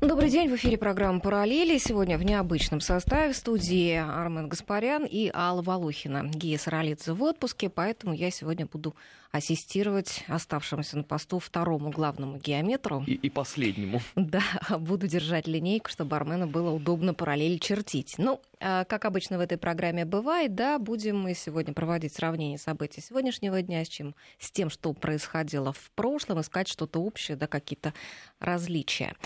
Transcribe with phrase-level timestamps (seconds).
[0.00, 1.76] Добрый день, в эфире программа «Параллели».
[1.76, 6.22] Сегодня в необычном составе в студии Армен Гаспарян и Алла Волохина.
[6.22, 8.94] Гия Саралидзе в отпуске, поэтому я сегодня буду
[9.32, 13.02] ассистировать оставшемуся на посту второму главному геометру.
[13.08, 14.00] И, и последнему.
[14.14, 14.42] Да,
[14.78, 18.14] буду держать линейку, чтобы Армену было удобно параллель чертить.
[18.18, 23.00] Ну, а, как обычно в этой программе бывает, да, будем мы сегодня проводить сравнение событий
[23.00, 27.92] сегодняшнего дня с, чем, с тем, что происходило в прошлом, искать что-то общее, да, какие-то
[28.38, 29.16] различия.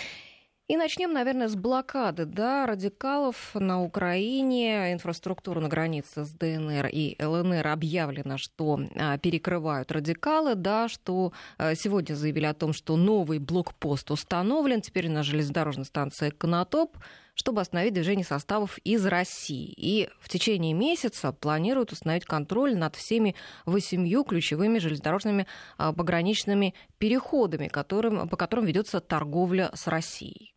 [0.73, 4.95] И начнем, наверное, с блокады да, радикалов на Украине.
[4.95, 11.75] Инфраструктура на границе с ДНР и ЛНР объявлено, что а, перекрывают радикалы, да, что а,
[11.75, 16.97] сегодня заявили о том, что новый блокпост установлен теперь на железнодорожной станции Конотоп
[17.35, 19.73] чтобы остановить движение составов из России.
[19.77, 25.47] И в течение месяца планируют установить контроль над всеми восемью ключевыми железнодорожными
[25.77, 30.53] а, пограничными переходами, которым, по которым ведется торговля с Россией.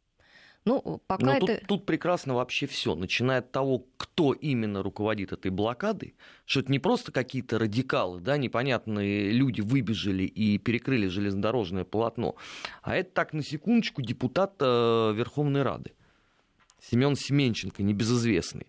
[0.65, 1.45] Ну, пока Но это...
[1.45, 6.71] тут, тут прекрасно вообще все, начиная от того, кто именно руководит этой блокадой, что это
[6.71, 12.35] не просто какие-то радикалы, да, непонятные люди выбежали и перекрыли железнодорожное полотно,
[12.81, 15.93] а это так на секундочку депутат э, Верховной Рады
[16.81, 18.67] Семен Семенченко, небезызвестный.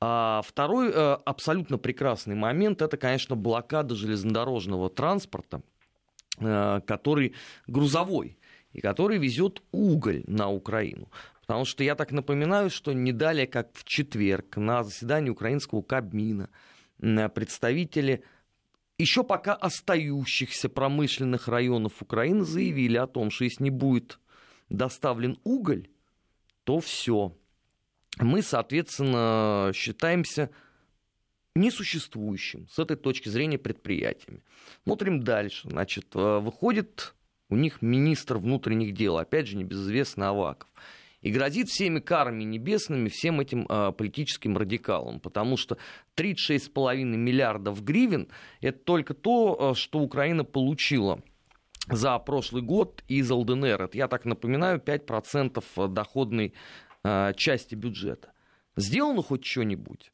[0.00, 5.62] А второй э, абсолютно прекрасный момент это, конечно, блокада железнодорожного транспорта,
[6.38, 7.34] э, который
[7.66, 8.38] грузовой
[8.72, 11.08] и который везет уголь на Украину.
[11.50, 16.48] Потому что я так напоминаю, что не далее, как в четверг на заседании украинского Кабмина
[17.00, 18.22] представители
[18.98, 24.20] еще пока остающихся промышленных районов Украины заявили о том, что если не будет
[24.68, 25.88] доставлен уголь,
[26.62, 27.36] то все.
[28.18, 30.50] Мы, соответственно, считаемся
[31.56, 34.44] несуществующим с этой точки зрения предприятиями.
[34.84, 35.68] Смотрим дальше.
[35.68, 37.12] Значит, э, выходит
[37.48, 40.68] у них министр внутренних дел, опять же, небезызвестный Аваков.
[41.22, 45.76] И грозит всеми карами небесными всем этим э, политическим радикалам, потому что
[46.16, 48.28] 36,5 миллиардов гривен–
[48.60, 51.22] это только то, что Украина получила
[51.88, 53.82] за прошлый год из ЛДНР.
[53.82, 56.54] Это, я так напоминаю, 5% доходной
[57.04, 58.32] э, части бюджета.
[58.76, 60.12] Сделано хоть что-нибудь?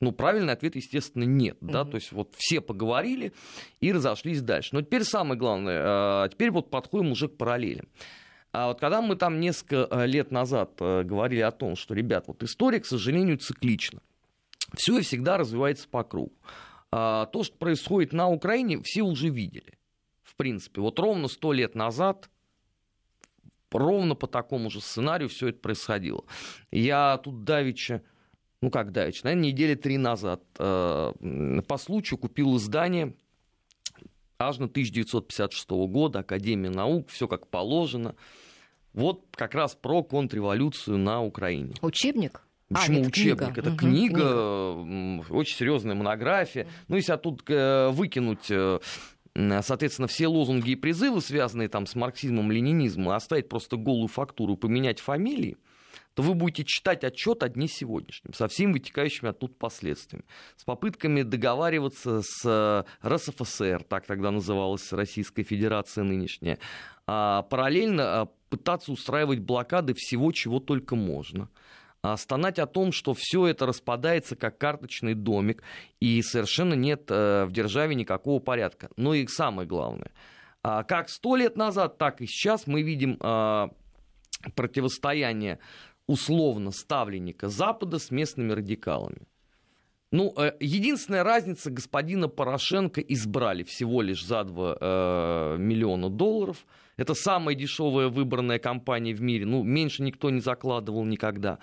[0.00, 1.56] Ну, правильный ответ, естественно, нет.
[1.60, 1.82] Да?
[1.82, 1.90] Mm-hmm.
[1.90, 3.32] То есть вот все поговорили
[3.80, 4.70] и разошлись дальше.
[4.72, 7.88] Но теперь самое главное, а, теперь вот подходим уже к параллелям.
[8.54, 12.28] А вот когда мы там несколько а, лет назад а, говорили о том, что, ребят,
[12.28, 14.00] вот история, к сожалению, циклична.
[14.76, 16.32] Все и всегда развивается по кругу.
[16.90, 19.76] То, что происходит на Украине, все уже видели.
[20.22, 22.30] В принципе, вот ровно сто лет назад
[23.72, 26.24] ровно по такому же сценарию все это происходило.
[26.70, 28.02] Я тут давеча
[28.60, 31.12] ну как давеча, наверное, недели три назад э,
[31.66, 33.14] по случаю купил издание
[34.38, 38.14] аж на 1956 года, Академия наук, все как положено.
[38.94, 41.74] Вот как раз про контрреволюцию на Украине.
[41.82, 42.42] Учебник?
[42.70, 43.38] А, Почему а, учебник?
[43.38, 43.60] Книга.
[43.60, 46.68] Это угу, книга, книга, очень серьезная монография.
[46.88, 48.78] Ну, если оттуда э, выкинуть э,
[49.34, 55.00] соответственно, все лозунги и призывы, связанные там с марксизмом, ленинизмом, оставить просто голую фактуру, поменять
[55.00, 55.56] фамилии,
[56.14, 60.24] то вы будете читать отчет о дне сегодняшнем, со всеми вытекающими оттуда последствиями,
[60.56, 66.58] с попытками договариваться с э, РСФСР, так тогда называлась Российская Федерация нынешняя,
[67.06, 71.48] а параллельно а, пытаться устраивать блокады всего, чего только можно
[72.02, 75.62] а стонать о том, что все это распадается как карточный домик,
[76.00, 78.90] и совершенно нет э, в державе никакого порядка.
[78.96, 80.10] Но и самое главное,
[80.62, 83.16] как сто лет назад, так и сейчас мы видим
[84.54, 85.60] противостояние
[86.06, 89.26] условно ставленника Запада с местными радикалами.
[90.14, 96.64] Ну, э, единственная разница, господина Порошенко избрали всего лишь за 2 э, миллиона долларов.
[96.96, 99.46] Это самая дешевая выбранная компания в мире.
[99.46, 101.58] Ну, меньше никто не закладывал никогда.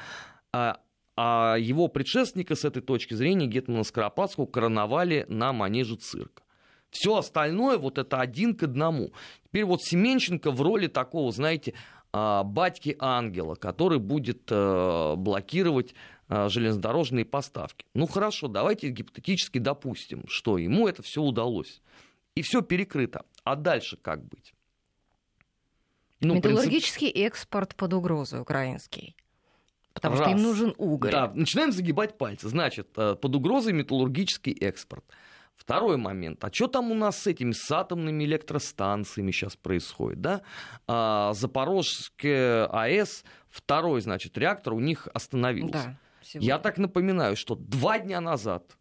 [0.54, 0.80] А,
[1.16, 6.44] а его предшественника с этой точки зрения, Гетмана Скоропадского, короновали на манеже цирка.
[6.90, 9.14] Все остальное вот это один к одному.
[9.46, 11.74] Теперь вот Семенченко в роли такого, знаете,
[12.14, 15.96] а, батьки ангела, который будет э, блокировать
[16.28, 17.86] э, железнодорожные поставки.
[17.94, 21.82] Ну хорошо, давайте гипотетически допустим, что ему это все удалось.
[22.36, 23.24] И все перекрыто.
[23.46, 24.54] А дальше как быть?
[26.22, 27.34] Ну, Металлургический принцип...
[27.34, 29.16] экспорт под угрозой украинский.
[29.94, 30.28] Потому Раз.
[30.28, 31.12] что им нужен уголь.
[31.12, 32.48] Да, начинаем загибать пальцы.
[32.48, 35.04] Значит, э, под угрозой металлургический экспорт.
[35.56, 36.44] Второй момент.
[36.44, 40.22] А что там у нас с этими с атомными электростанциями сейчас происходит?
[40.22, 40.42] Да?
[40.88, 45.74] А, Запорожская АЭС, второй, значит, реактор у них остановился.
[45.74, 48.76] Да, Я так напоминаю, что два дня назад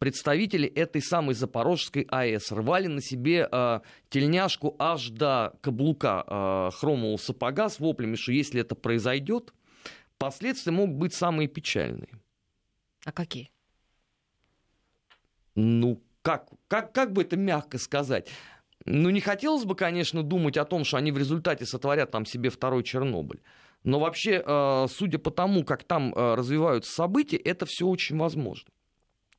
[0.00, 7.18] представители этой самой Запорожской АЭС рвали на себе э, тельняшку аж до каблука э, хромового
[7.18, 9.52] сапога с воплями, что если это произойдет,
[10.16, 12.08] последствия могут быть самые печальные.
[13.04, 13.52] А какие?
[15.54, 18.30] Ну, как, как, как бы это мягко сказать?
[18.86, 22.48] Ну, не хотелось бы, конечно, думать о том, что они в результате сотворят там себе
[22.48, 23.42] второй Чернобыль.
[23.84, 28.70] Но вообще, э, судя по тому, как там э, развиваются события, это все очень возможно.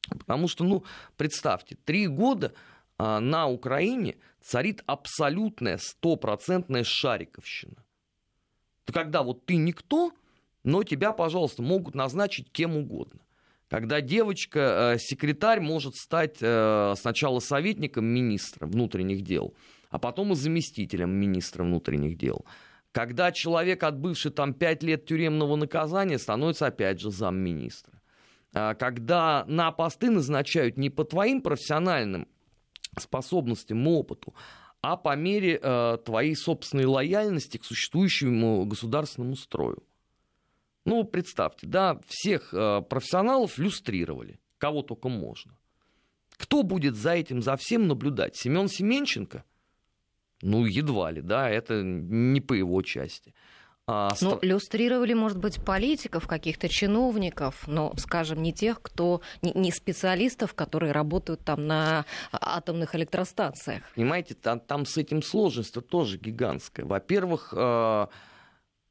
[0.09, 0.83] Потому что, ну,
[1.17, 2.53] представьте, три года
[2.97, 7.83] э, на Украине царит абсолютная стопроцентная шариковщина.
[8.91, 10.11] Когда вот ты никто,
[10.63, 13.21] но тебя, пожалуйста, могут назначить кем угодно.
[13.69, 19.55] Когда девочка, секретарь может стать сначала советником министра внутренних дел,
[19.89, 22.45] а потом и заместителем министра внутренних дел
[22.91, 28.00] когда человек, отбывший там 5 лет тюремного наказания, становится опять же замминистра.
[28.53, 32.27] А, когда на посты назначают не по твоим профессиональным
[32.97, 34.33] способностям и опыту,
[34.81, 39.83] а по мере э, твоей собственной лояльности к существующему государственному строю.
[40.85, 45.55] Ну, представьте, да, всех э, профессионалов люстрировали, кого только можно.
[46.35, 48.35] Кто будет за этим, за всем наблюдать?
[48.35, 49.45] Семен Семенченко?
[50.41, 53.35] Ну, едва ли, да, это не по его части.
[53.91, 59.21] А, ну, люстрировали, может быть, политиков, каких-то чиновников, но, скажем, не тех, кто...
[59.41, 63.83] не специалистов, которые работают там на атомных электростанциях.
[63.93, 66.85] Понимаете, там, там с этим сложность тоже гигантская.
[66.85, 68.07] Во-первых, э,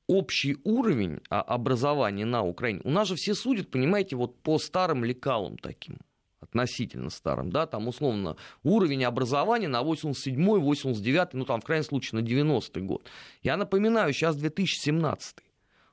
[0.06, 2.81] общий уровень а, образования на Украине.
[2.85, 5.96] У нас же все судят, понимаете, вот по старым лекалам таким
[6.40, 12.20] относительно старым, да, там условно уровень образования на 87-й, 89-й, ну там в крайнем случае
[12.20, 13.08] на 90-й год.
[13.42, 15.37] Я напоминаю, сейчас 2017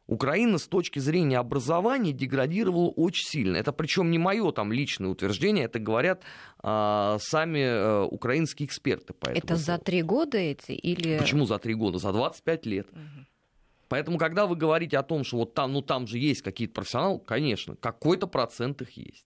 [0.07, 3.57] Украина с точки зрения образования деградировала очень сильно.
[3.57, 6.23] Это причем не мое там личное утверждение, это говорят
[6.59, 9.13] а, сами а, украинские эксперты.
[9.13, 9.63] По это поводу.
[9.63, 11.17] за три года эти или...
[11.17, 11.97] Почему за три года?
[12.00, 12.88] За 25 лет.
[12.89, 13.25] Угу.
[13.89, 17.19] Поэтому, когда вы говорите о том, что вот там, ну там же есть какие-то профессионалы,
[17.19, 19.25] конечно, какой-то процент их есть.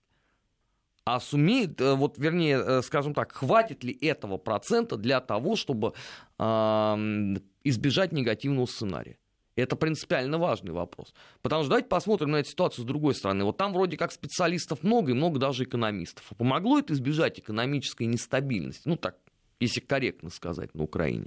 [1.04, 5.94] А сумеет, э, вот вернее, э, скажем так, хватит ли этого процента для того, чтобы
[7.64, 9.16] избежать негативного сценария?
[9.54, 11.12] Это принципиально важный вопрос.
[11.42, 13.44] Потому что давайте посмотрим на эту ситуацию с другой стороны.
[13.44, 16.24] Вот там вроде как специалистов много и много даже экономистов.
[16.30, 18.88] А помогло это избежать экономической нестабильности?
[18.88, 19.16] Ну так,
[19.60, 21.26] если корректно сказать, на Украине.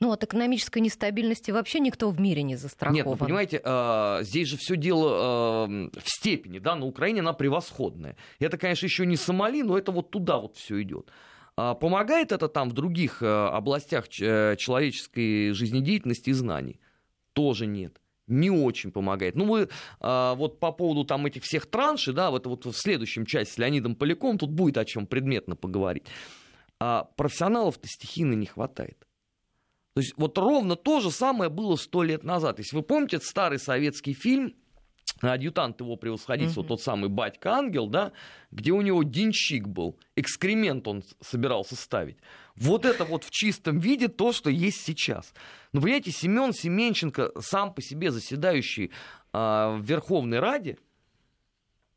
[0.00, 2.96] Ну, от экономической нестабильности вообще никто в мире не застрахован.
[2.96, 7.32] Нет, ну, понимаете, э, здесь же все дело э, в степени, да, на Украине она
[7.32, 8.16] превосходная.
[8.38, 11.10] Это, конечно, еще не Сомали, но это вот туда вот все идет.
[11.56, 16.80] А помогает это там в других э, областях человеческой жизнедеятельности и знаний?
[17.32, 19.36] Тоже нет не очень помогает.
[19.36, 19.68] Ну, мы
[20.00, 23.58] а, вот по поводу там этих всех траншей, да, вот, вот в следующем части с
[23.58, 26.06] Леонидом Поляком тут будет о чем предметно поговорить.
[26.80, 29.05] А профессионалов-то стихийно не хватает.
[29.96, 32.58] То есть вот ровно то же самое было сто лет назад.
[32.58, 34.54] Если вы помните старый советский фильм
[35.22, 36.66] адъютант его превосходительства, mm-hmm.
[36.66, 38.12] тот самый батька Ангел, да,
[38.50, 42.18] где у него денщик был, экскремент он собирался ставить.
[42.56, 45.32] Вот это вот в чистом виде то, что есть сейчас.
[45.72, 48.90] Ну, понимаете, Семен Семенченко, сам по себе заседающий э,
[49.32, 50.76] в Верховной Раде,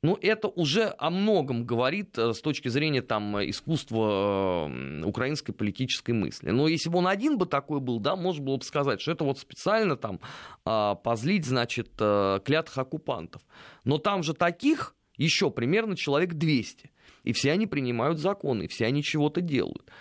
[0.01, 6.11] ну, это уже о многом говорит э, с точки зрения там, искусства э, украинской политической
[6.11, 6.51] мысли.
[6.51, 9.25] Но если бы он один бы такой был, да, можно было бы сказать, что это
[9.25, 10.21] вот специально там
[10.63, 13.41] а, позлить, значит, э, клятых оккупантов.
[13.83, 16.91] Но там же таких еще примерно человек 200.
[17.23, 19.91] И все они принимают законы, и все они чего-то делают.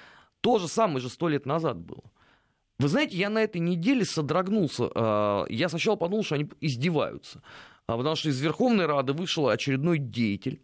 [0.40, 2.04] То же самое же сто лет назад было.
[2.78, 4.84] Вы знаете, я на этой неделе содрогнулся.
[5.48, 7.42] Я сначала подумал, что они издеваются.
[7.88, 10.60] А потому что из Верховной Рады вышел очередной деятель,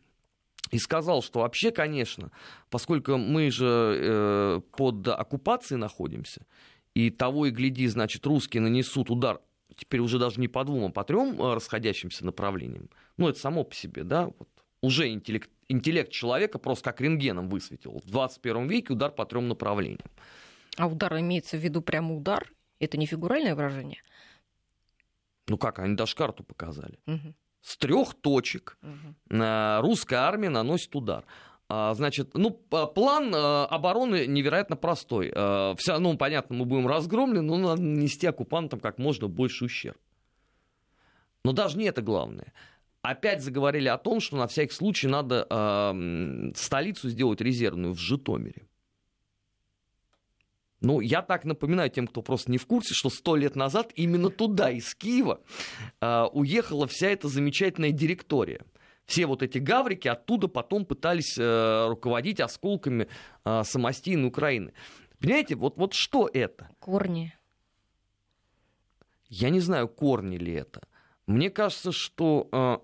[0.70, 2.30] и сказал, что вообще, конечно,
[2.70, 6.46] поскольку мы же э, под оккупацией находимся,
[6.94, 9.40] и того и гляди, значит, русские нанесут удар
[9.76, 12.88] теперь уже даже не по двум, а по трем э, расходящимся направлениям.
[13.16, 14.48] Ну, это само по себе, да, вот
[14.80, 18.00] уже интеллект, интеллект человека просто как рентгеном высветил.
[18.04, 20.10] В 21 веке удар по трем направлениям.
[20.76, 22.52] А удар имеется в виду прямо удар?
[22.80, 24.02] Это не фигуральное выражение?
[25.48, 26.98] Ну как, они даже карту показали.
[27.06, 27.34] Угу.
[27.60, 29.14] С трех точек угу.
[29.80, 31.24] русская армия наносит удар.
[31.68, 35.32] А, значит, ну, план а, обороны невероятно простой.
[35.34, 39.98] А, Вся, ну, понятно, мы будем разгромлены, но надо нанести оккупантам как можно больше ущерб.
[41.44, 42.52] Но даже не это главное.
[43.02, 48.66] Опять заговорили о том, что на всякий случай надо э, столицу сделать резервную в Житомире.
[50.84, 54.28] Ну, я так напоминаю тем, кто просто не в курсе, что сто лет назад именно
[54.28, 55.40] туда, из Киева,
[56.00, 58.60] э, уехала вся эта замечательная директория.
[59.06, 63.08] Все вот эти гаврики оттуда потом пытались э, руководить осколками
[63.44, 64.74] э, самостийной Украины.
[65.20, 66.68] Понимаете, вот, вот что это?
[66.80, 67.34] Корни.
[69.30, 70.82] Я не знаю, корни ли это.
[71.26, 72.78] Мне кажется, что э,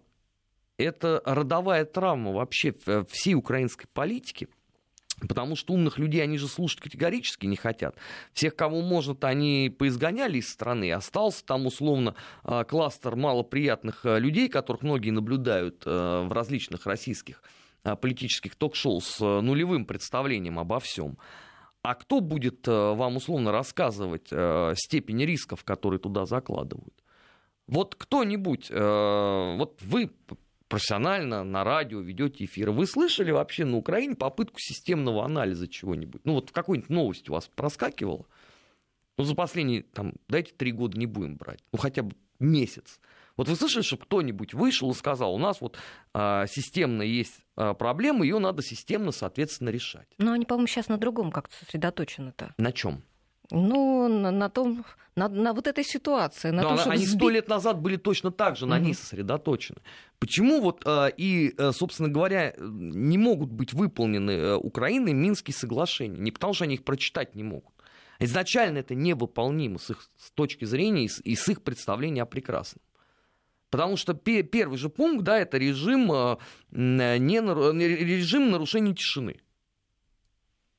[0.78, 4.48] это родовая травма вообще э, всей украинской политики.
[5.28, 7.94] Потому что умных людей они же слушать категорически не хотят.
[8.32, 10.92] Всех, кого можно-то, они поизгоняли из страны.
[10.92, 17.42] Остался там, условно, э, кластер малоприятных э, людей, которых многие наблюдают в различных российских
[18.00, 21.16] политических ток-шоу с нулевым представлением обо всем.
[21.82, 24.26] А кто будет вам условно рассказывать
[24.78, 26.94] степень рисков, которые туда закладывают?
[27.66, 30.10] Вот кто-нибудь, вот вы
[30.70, 32.72] профессионально на радио ведете эфиры.
[32.72, 36.22] Вы слышали вообще на Украине попытку системного анализа чего-нибудь?
[36.24, 38.24] Ну вот какой-нибудь новость у вас проскакивала?
[39.18, 41.58] Ну за последние, там, дайте три года не будем брать.
[41.72, 43.00] Ну хотя бы месяц.
[43.36, 45.76] Вот вы слышали, что кто-нибудь вышел и сказал, у нас вот
[46.14, 50.08] а, системно есть а, проблема, ее надо системно, соответственно, решать.
[50.18, 52.54] Но они, по-моему, сейчас на другом как-то сосредоточены-то.
[52.58, 53.02] На чем?
[53.50, 54.84] Ну, на, на том,
[55.16, 56.50] на, на вот этой ситуации.
[56.50, 58.84] На Но том, они сто лет назад были точно так же на угу.
[58.84, 59.80] ней сосредоточены.
[60.18, 66.18] Почему вот э, и, э, собственно говоря, не могут быть выполнены э, Украиной Минские соглашения?
[66.18, 67.74] Не потому, что они их прочитать не могут.
[68.18, 72.26] Изначально это невыполнимо с их с точки зрения и с, и с их представления о
[72.26, 72.82] прекрасном.
[73.70, 76.08] Потому что первый же пункт, да, это режим,
[76.72, 79.40] не, режим нарушения тишины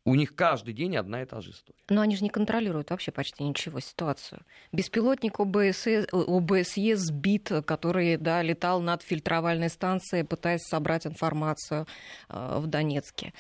[0.04, 1.80] у них каждый день одна и та же история.
[1.90, 4.42] Но они же не контролируют вообще почти ничего ситуацию.
[4.72, 11.86] Беспилотник ОБСЕ, ОБСЕ сбит, который да, летал над фильтровальной станцией, пытаясь собрать информацию
[12.30, 13.34] э, в Донецке.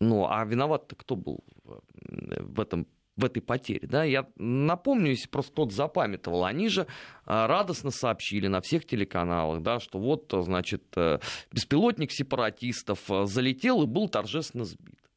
[0.00, 2.86] Ну, а виноват-то кто был в этом
[3.16, 3.88] в этой потере.
[3.88, 4.04] Да?
[4.04, 6.86] Я напомню, если просто тот запамятовал, они же
[7.26, 11.18] а, радостно сообщили на всех телеканалах, да, что вот, значит, э,
[11.50, 15.07] беспилотник сепаратистов э, залетел и был торжественно сбит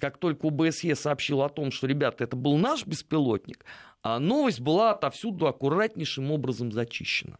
[0.00, 3.64] как только УБСЕ сообщил о том, что, ребята, это был наш беспилотник,
[4.02, 7.38] а новость была отовсюду аккуратнейшим образом зачищена.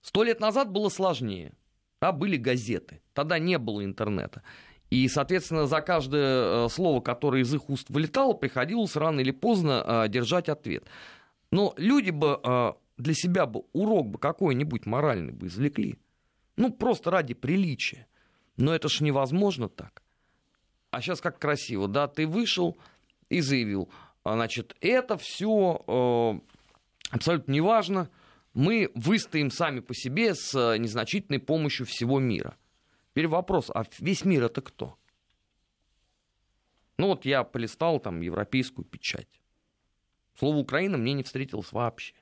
[0.00, 1.54] Сто лет назад было сложнее.
[2.00, 3.00] А были газеты.
[3.14, 4.42] Тогда не было интернета.
[4.90, 9.82] И, соответственно, за каждое э, слово, которое из их уст вылетало, приходилось рано или поздно
[9.84, 10.84] э, держать ответ.
[11.50, 15.98] Но люди бы э, для себя бы урок бы какой-нибудь моральный бы извлекли.
[16.56, 18.06] Ну, просто ради приличия.
[18.56, 20.03] Но это ж невозможно так.
[20.94, 22.78] А сейчас как красиво, да, ты вышел
[23.28, 23.90] и заявил,
[24.24, 26.40] значит, это все э,
[27.10, 28.10] абсолютно неважно,
[28.52, 32.56] мы выстоим сами по себе с э, незначительной помощью всего мира.
[33.10, 34.96] Теперь вопрос, а весь мир это кто?
[36.96, 39.40] Ну вот я полистал там европейскую печать.
[40.38, 42.14] Слово Украина мне не встретилось вообще.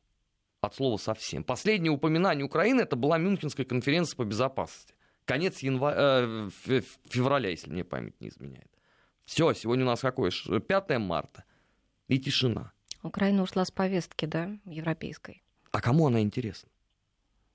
[0.62, 1.44] От слова совсем.
[1.44, 7.84] Последнее упоминание Украины это была Мюнхенская конференция по безопасности конец января, э, февраля, если мне
[7.84, 8.70] память не изменяет.
[9.24, 10.30] Все, сегодня у нас какое?
[10.30, 11.44] 5 марта.
[12.08, 12.72] И тишина.
[13.02, 15.42] Украина ушла с повестки, да, европейской.
[15.70, 16.68] А кому она интересна?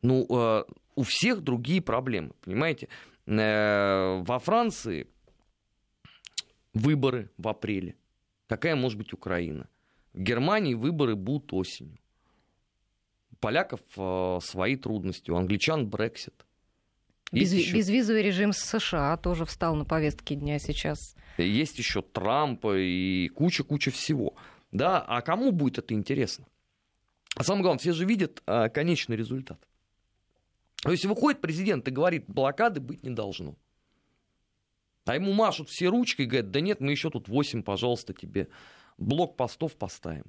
[0.02, 0.64] Ну, э,
[0.96, 2.90] у всех другие проблемы, понимаете?
[3.26, 5.08] Э, во Франции
[6.74, 7.96] выборы в апреле.
[8.48, 9.70] Какая может быть Украина?
[10.14, 12.00] В Германии выборы будут осенью.
[13.32, 16.47] У поляков э, свои трудности, у англичан Брексит.
[17.32, 17.76] Без, еще...
[17.76, 21.16] Безвизовый режим с США тоже встал на повестке дня сейчас.
[21.38, 24.36] Есть еще Трамп и куча-куча всего.
[24.72, 26.46] Да, а кому будет это интересно?
[27.36, 29.60] А самое главное, все же видят а, конечный результат.
[30.82, 33.56] То есть выходит президент и говорит, блокады быть не должно.
[35.06, 38.48] А ему машут все ручкой и говорят, да нет, мы еще тут 8, пожалуйста, тебе
[38.98, 40.26] блок постов поставим.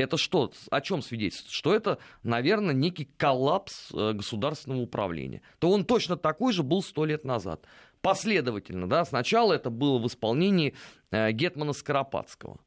[0.00, 0.50] Это что?
[0.70, 1.52] О чем свидетельствует?
[1.52, 5.42] Что это, наверное, некий коллапс э, государственного управления.
[5.58, 7.66] То он точно такой же был сто лет назад.
[8.00, 10.74] Последовательно, да, сначала это было в исполнении
[11.10, 12.58] э, Гетмана Скоропадского,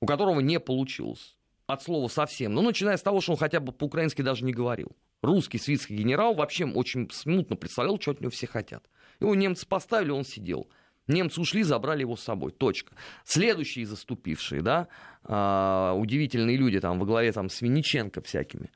[0.00, 2.54] у которого не получилось от слова совсем.
[2.54, 4.92] Ну, начиная с того, что он хотя бы по-украински даже не говорил.
[5.20, 8.84] Русский свитский генерал вообще очень смутно представлял, что от него все хотят.
[9.18, 10.68] Его немцы поставили, он сидел.
[11.08, 12.52] Немцы ушли, забрали его с собой.
[12.52, 12.94] Точка.
[13.24, 14.88] Следующие заступившие, да,
[15.24, 18.70] а, удивительные люди там во главе там с Винниченко всякими,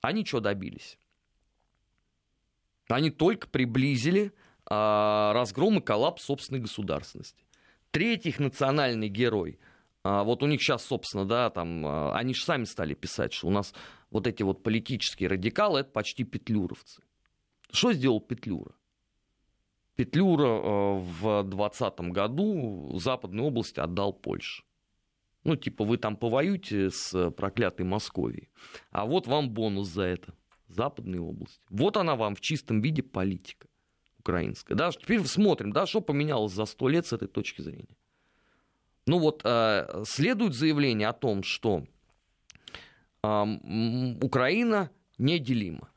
[0.00, 0.98] они что добились?
[2.88, 4.32] Они только приблизили
[4.66, 7.44] а, разгром и коллапс собственной государственности.
[7.90, 9.58] Третий их национальный герой,
[10.04, 13.48] а, вот у них сейчас, собственно, да, там, а, они же сами стали писать, что
[13.48, 13.72] у нас
[14.10, 17.02] вот эти вот политические радикалы, это почти петлюровцы.
[17.70, 18.72] Что сделал Петлюра?
[19.96, 24.64] Петлюра э, в 2020 году Западную область отдал Польше.
[25.44, 28.48] Ну, типа, вы там повоюете с проклятой Московией,
[28.90, 30.34] а вот вам бонус за это,
[30.68, 31.60] западной области.
[31.68, 33.66] Вот она вам в чистом виде политика
[34.20, 34.76] украинская.
[34.76, 34.90] Да?
[34.92, 37.96] Теперь смотрим, да, что поменялось за сто лет с этой точки зрения.
[39.06, 41.84] Ну вот, э, следует заявление о том, что
[43.24, 43.44] э,
[44.22, 45.90] Украина неделима.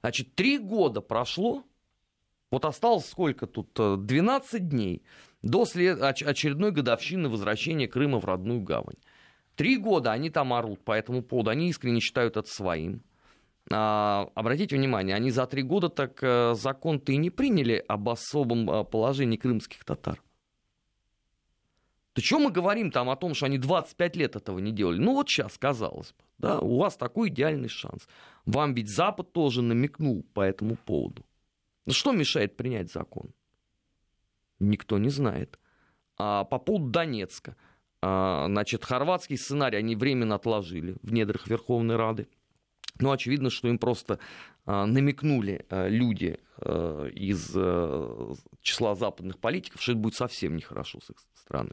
[0.00, 1.62] Значит, три года прошло,
[2.50, 5.02] вот осталось сколько тут, 12 э, дней
[5.42, 6.00] до след...
[6.02, 8.96] очередной годовщины возвращения Крыма в родную гавань.
[9.56, 13.02] Три года они там орут по этому поводу, они искренне считают это своим.
[13.72, 18.68] А, обратите внимание, они за три года так а, закон-то и не приняли об особом
[18.68, 20.20] а, положении крымских татар.
[22.14, 24.98] То что мы говорим там о том, что они 25 лет этого не делали?
[24.98, 28.08] Ну вот сейчас, казалось бы, да, у вас такой идеальный шанс.
[28.46, 31.24] Вам ведь Запад тоже намекнул по этому поводу.
[31.86, 33.32] Ну что мешает принять закон?
[34.58, 35.58] Никто не знает.
[36.16, 37.56] А по поводу Донецка.
[38.02, 42.28] А, значит, хорватский сценарий они временно отложили в недрах Верховной Рады.
[42.98, 44.18] Ну, очевидно, что им просто
[44.66, 51.00] а, намекнули а, люди а, из а, числа западных политиков, что это будет совсем нехорошо
[51.00, 51.72] с их стороны.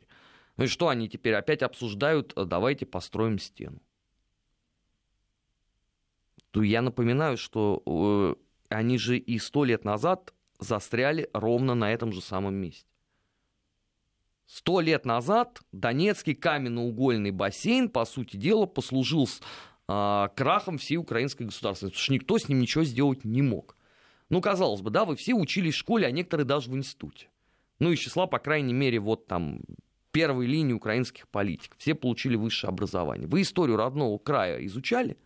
[0.57, 3.81] Ну и что они теперь опять обсуждают, а, давайте построим стену.
[6.51, 8.35] То я напоминаю, что э,
[8.69, 12.85] они же и сто лет назад застряли ровно на этом же самом месте.
[14.45, 19.27] Сто лет назад Донецкий каменноугольный бассейн, по сути дела, послужил
[19.87, 23.75] э, крахом всей украинской государственности, потому что никто с ним ничего сделать не мог.
[24.29, 27.29] Ну, казалось бы, да, вы все учились в школе, а некоторые даже в институте.
[27.79, 29.61] Ну, из числа, по крайней мере, вот там
[30.11, 31.77] первой линии украинских политиков.
[31.77, 33.27] Все получили высшее образование.
[33.27, 35.17] Вы историю родного края изучали?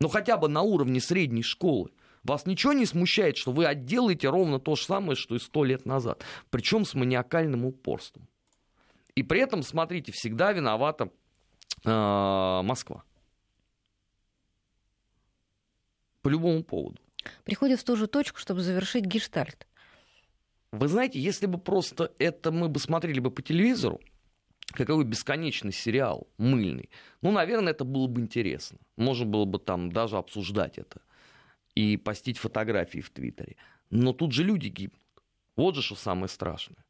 [0.00, 1.90] Ну, хотя бы на уровне средней школы.
[2.24, 5.84] Вас ничего не смущает, что вы отделаете ровно то же самое, что и сто лет
[5.84, 8.26] назад, причем с маниакальным упорством.
[9.14, 11.10] И при этом, смотрите, всегда виновата
[11.84, 11.90] э,
[12.64, 13.04] Москва.
[16.22, 16.98] По любому поводу.
[17.44, 19.66] Приходит в ту же точку, чтобы завершить гештальт.
[20.72, 24.00] Вы знаете, если бы просто это мы бы смотрели бы по телевизору,
[24.72, 26.88] какой бесконечный сериал, мыльный,
[27.20, 28.78] ну, наверное, это было бы интересно.
[28.96, 31.02] Можно было бы там даже обсуждать это
[31.74, 33.56] и постить фотографии в Твиттере.
[33.90, 35.02] Но тут же люди гибнут.
[35.56, 36.84] Вот же что самое страшное.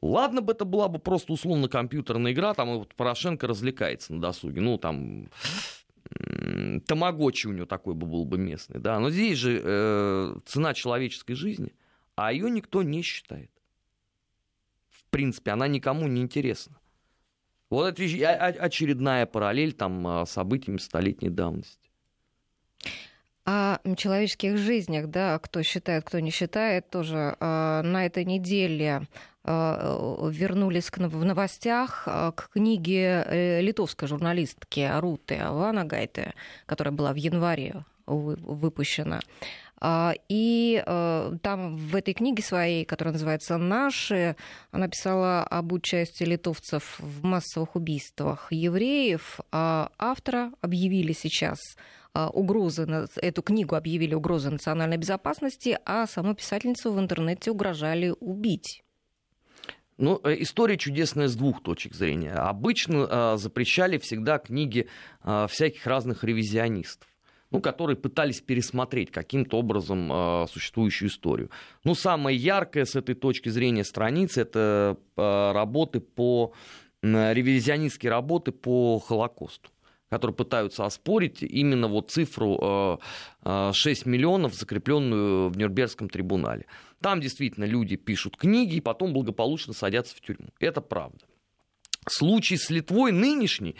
[0.00, 4.60] Ладно бы это была бы просто условно компьютерная игра, там вот Порошенко развлекается на досуге.
[4.60, 5.28] Ну, там
[6.86, 8.98] Тамагочи у него такой бы был бы местный, да.
[8.98, 11.74] Но здесь же э, цена человеческой жизни,
[12.16, 13.50] а ее никто не считает.
[14.90, 16.78] В принципе, она никому не интересна.
[17.70, 21.81] Вот это очередная параллель там а, событиями столетней давности
[23.44, 29.02] о человеческих жизнях, да, кто считает, кто не считает, тоже э, на этой неделе
[29.44, 36.34] э, вернулись к, в новостях э, к книге э, литовской журналистки Руты Ванагайте,
[36.66, 39.20] которая была в январе выпущена.
[40.28, 44.36] И там в этой книге своей, которая называется «Наши»,
[44.70, 49.40] она писала об участии литовцев в массовых убийствах евреев.
[49.50, 56.98] Автора объявили сейчас а, угрозы, эту книгу объявили угрозой национальной безопасности, а саму писательницу в
[57.00, 58.82] интернете угрожали убить.
[59.98, 62.32] Ну, э, история чудесная с двух точек зрения.
[62.32, 64.88] Обычно э, запрещали всегда книги
[65.22, 67.08] э, всяких разных ревизионистов
[67.52, 71.50] ну, которые пытались пересмотреть каким-то образом э, существующую историю.
[71.84, 76.54] Ну, самая яркая с этой точки зрения страница это э, работы по
[77.02, 79.70] э, ревизионистские работы по Холокосту
[80.12, 83.00] которые пытаются оспорить именно вот цифру
[83.44, 83.72] 6 э,
[84.04, 86.66] э, миллионов, закрепленную в Нюрнбергском трибунале.
[87.00, 90.48] Там действительно люди пишут книги и потом благополучно садятся в тюрьму.
[90.60, 91.24] Это правда.
[92.06, 93.74] Случай с Литвой нынешний,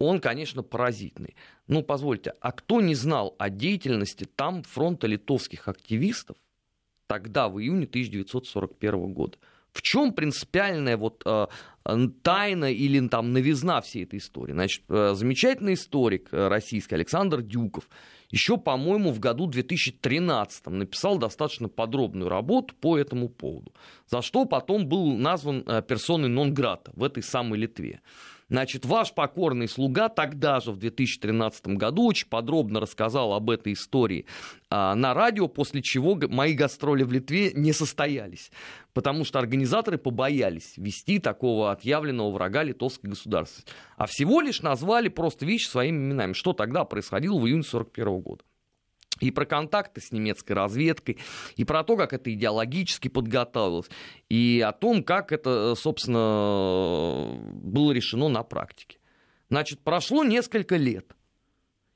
[0.00, 1.36] он, конечно, поразительный.
[1.68, 6.36] Ну, позвольте, а кто не знал о деятельности там фронта литовских активистов
[7.06, 9.38] тогда, в июне 1941 года?
[9.70, 11.46] В чем принципиальная вот э,
[12.22, 14.52] тайна или там новизна всей этой истории?
[14.52, 17.88] Значит, э, замечательный историк э, российский Александр Дюков
[18.30, 23.72] еще, по-моему, в году 2013 написал достаточно подробную работу по этому поводу,
[24.06, 28.00] за что потом был назван персоной нон-грата в этой самой Литве.
[28.52, 34.26] Значит, ваш покорный слуга тогда же, в 2013 году, очень подробно рассказал об этой истории
[34.68, 38.50] а, на радио, после чего мои гастроли в Литве не состоялись,
[38.92, 43.72] потому что организаторы побоялись вести такого отъявленного врага литовской государственности.
[43.96, 48.44] А всего лишь назвали просто вещи своими именами, что тогда происходило в июне 1941 года
[49.20, 51.18] и про контакты с немецкой разведкой,
[51.56, 53.88] и про то, как это идеологически подготовилось,
[54.28, 58.98] и о том, как это, собственно, было решено на практике.
[59.50, 61.14] Значит, прошло несколько лет.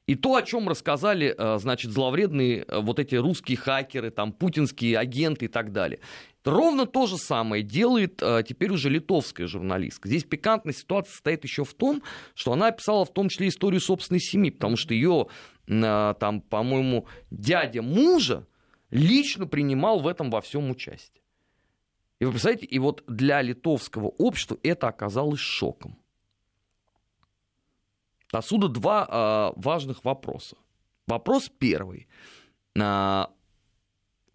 [0.06, 4.98] И то, о чем рассказали, э, значит, зловредные э, вот эти русские хакеры, там, путинские
[4.98, 5.98] агенты и так далее.
[6.46, 10.08] Ровно то же самое делает э, теперь уже литовская журналистка.
[10.08, 12.04] Здесь пикантная ситуация состоит еще в том,
[12.36, 15.26] что она описала в том числе историю собственной семьи, потому что ее,
[15.66, 18.46] там, по-моему, дядя мужа
[18.90, 21.24] лично принимал в этом во всем участие.
[22.20, 25.98] И вы представляете, и вот для литовского общества это оказалось шоком.
[28.30, 30.56] Отсюда два а, важных вопроса.
[31.08, 32.06] Вопрос первый.
[32.78, 33.32] А,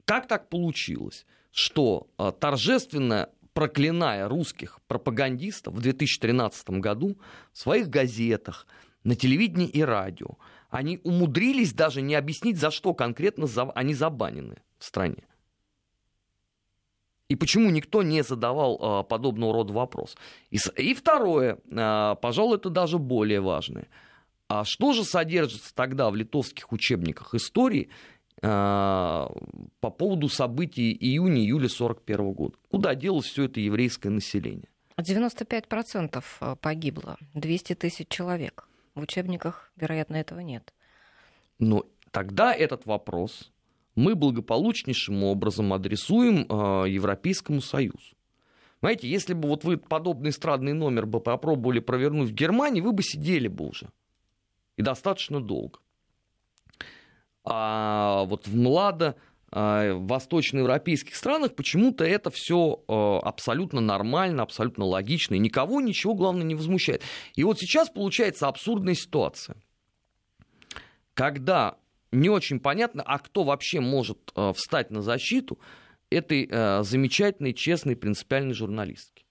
[0.04, 7.18] как так получилось, что а, торжественно проклиная русских пропагандистов в 2013 году
[7.52, 8.66] в своих газетах,
[9.04, 10.38] на телевидении и радио,
[10.70, 15.24] они умудрились даже не объяснить, за что конкретно они забанены в стране.
[17.28, 20.18] И почему никто не задавал а, подобного рода вопрос?
[20.50, 23.88] И, второе, а, пожалуй, это даже более важное.
[24.50, 27.90] А что же содержится тогда в литовских учебниках истории
[28.42, 29.30] по
[29.82, 32.56] поводу событий июня-июля 1941 года?
[32.70, 34.68] Куда делось все это еврейское население?
[35.00, 38.68] 95% а, погибло, 200 тысяч человек.
[38.96, 40.74] В учебниках, вероятно, этого нет.
[41.60, 43.52] Но тогда этот вопрос
[43.96, 46.46] мы благополучнейшим образом адресуем
[46.86, 48.16] Европейскому Союзу.
[48.82, 53.04] Знаете, если бы вот вы подобный эстрадный номер бы попробовали провернуть в Германии, вы бы
[53.04, 53.90] сидели бы уже.
[54.76, 55.80] И достаточно долго.
[57.44, 59.16] А вот в младо
[59.52, 66.44] в восточноевропейских странах почему-то это все э, абсолютно нормально, абсолютно логично, и никого ничего, главное,
[66.44, 67.02] не возмущает.
[67.36, 69.58] И вот сейчас получается абсурдная ситуация.
[71.14, 71.76] Когда
[72.14, 75.60] не очень понятно, а кто вообще может э, встать на защиту
[76.10, 76.46] этой
[76.84, 79.26] замечательной, честной, принципиальной журналистки.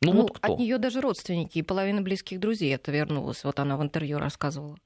[0.00, 0.54] Ну, ну вот кто?
[0.54, 3.44] От нее даже родственники и половина близких друзей это вернулась.
[3.44, 4.76] Вот она в интервью рассказывала.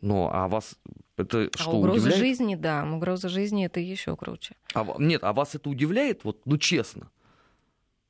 [0.00, 0.76] Ну, а вас
[1.16, 2.18] это а что, угроза удивляет?
[2.18, 4.54] жизни, да, угроза жизни это еще круче.
[4.74, 7.10] А, нет, а вас это удивляет, вот, ну честно?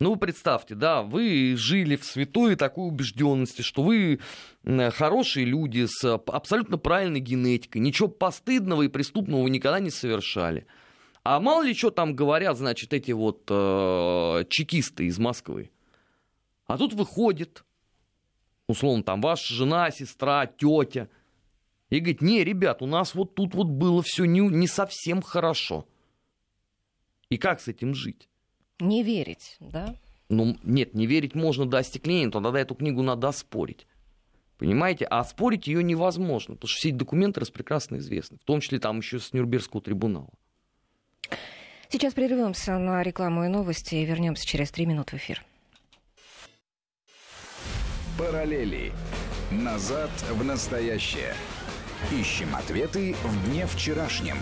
[0.00, 4.20] Ну, представьте, да, вы жили в святой такой убежденности, что вы
[4.64, 10.66] хорошие люди с абсолютно правильной генетикой, ничего постыдного и преступного вы никогда не совершали.
[11.24, 15.72] А мало ли что там говорят, значит, эти вот э, чекисты из Москвы.
[16.68, 17.64] А тут выходит,
[18.68, 21.08] условно, там, ваша жена, сестра, тетя,
[21.90, 25.86] и говорит, не, ребят, у нас вот тут вот было все не, не совсем хорошо.
[27.30, 28.28] И как с этим жить?
[28.78, 29.94] Не верить, да?
[30.28, 33.86] Ну, нет, не верить можно до остекления, то тогда эту книгу надо спорить.
[34.58, 35.06] Понимаете?
[35.06, 38.78] А спорить ее невозможно, потому что все эти документы раз прекрасно известны, в том числе
[38.78, 40.30] там еще с Нюрнбергского трибунала.
[41.90, 45.42] Сейчас прервемся на рекламу и новости и вернемся через три минуты в эфир.
[48.18, 48.92] Параллели.
[49.50, 51.34] Назад в настоящее.
[52.12, 54.38] Ищем ответы в дне вчерашнем.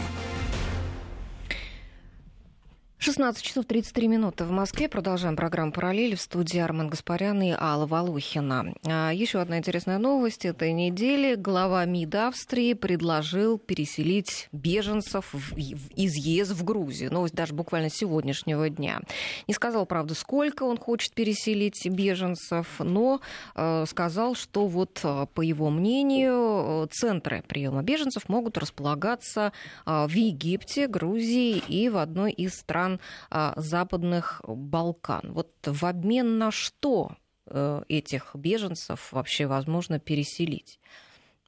[2.99, 4.89] 16 часов 33 минуты в Москве.
[4.89, 8.73] Продолжаем программу «Параллель» в студии Армен Гаспарян и Алла Волухина.
[8.87, 11.35] А, еще одна интересная новость этой недели.
[11.35, 17.13] Глава МИД Австрии предложил переселить беженцев из ЕС в Грузию.
[17.13, 19.01] Новость даже буквально сегодняшнего дня.
[19.47, 23.21] Не сказал, правда, сколько он хочет переселить беженцев, но
[23.55, 29.53] э, сказал, что вот, э, по его мнению, центры приема беженцев могут располагаться
[29.85, 32.96] э, в Египте, Грузии и в одной из стран
[33.31, 35.33] а, западных Балкан.
[35.33, 40.79] Вот в обмен на что э, этих беженцев вообще возможно переселить?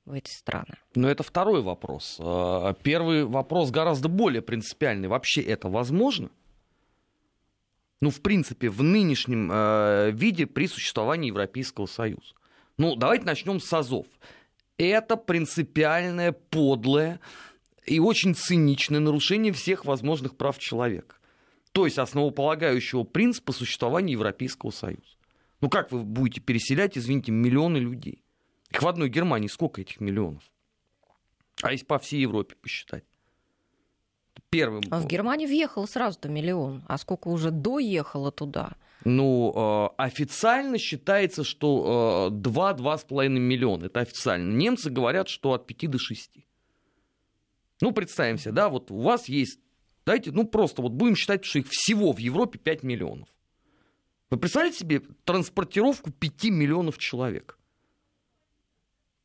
[0.08, 0.78] в эти страны?
[0.94, 2.16] Но это второй вопрос.
[2.18, 5.06] А, первый вопрос гораздо более принципиальный.
[5.06, 6.30] Вообще это возможно?
[8.00, 12.34] Ну, в принципе, в нынешнем э, виде при существовании Европейского Союза.
[12.76, 14.06] Ну, давайте начнем с АЗОВ.
[14.78, 17.20] Это принципиальное, подлое
[17.84, 21.17] и очень циничное нарушение всех возможных прав человека
[21.72, 25.16] то есть основополагающего принципа существования Европейского Союза.
[25.61, 28.22] Ну как вы будете переселять, извините, миллионы людей?
[28.70, 30.42] Их в одной Германии сколько этих миллионов?
[31.62, 33.04] А если по всей Европе посчитать?
[34.50, 34.83] Первым...
[34.90, 36.83] А в Германии въехало сразу-то миллион.
[36.87, 38.76] А сколько уже доехало туда?
[39.04, 43.87] Ну, э, официально считается, что 2-2,5 э, миллиона.
[43.87, 44.52] Это официально.
[44.52, 46.31] Немцы говорят, что от 5 до 6.
[47.81, 49.61] Ну, представим себе, да, вот у вас есть
[50.08, 53.28] Давайте, ну просто вот будем считать, что их всего в Европе 5 миллионов.
[54.30, 57.58] Вы представляете себе транспортировку 5 миллионов человек?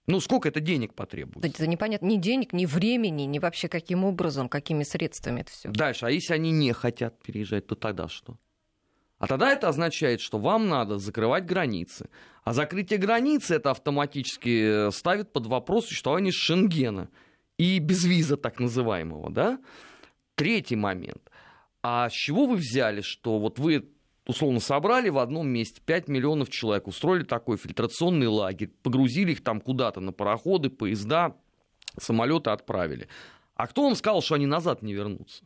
[0.07, 1.49] Ну, сколько это денег потребуется?
[1.49, 5.69] Это непонятно ни денег, ни времени, ни вообще каким образом, какими средствами это все.
[5.69, 8.37] Дальше, а если они не хотят переезжать, то тогда что?
[9.19, 12.09] А тогда это означает, что вам надо закрывать границы.
[12.43, 17.07] А закрытие границы это автоматически ставит под вопрос существование Шенгена
[17.57, 19.59] и безвиза так называемого, да?
[20.35, 21.29] Третий момент.
[21.81, 23.89] А с чего вы взяли, что вот вы
[24.25, 29.59] условно собрали в одном месте 5 миллионов человек, устроили такой фильтрационный лагерь, погрузили их там
[29.59, 31.35] куда-то на пароходы, поезда,
[31.99, 33.07] самолеты отправили.
[33.55, 35.43] А кто вам сказал, что они назад не вернутся?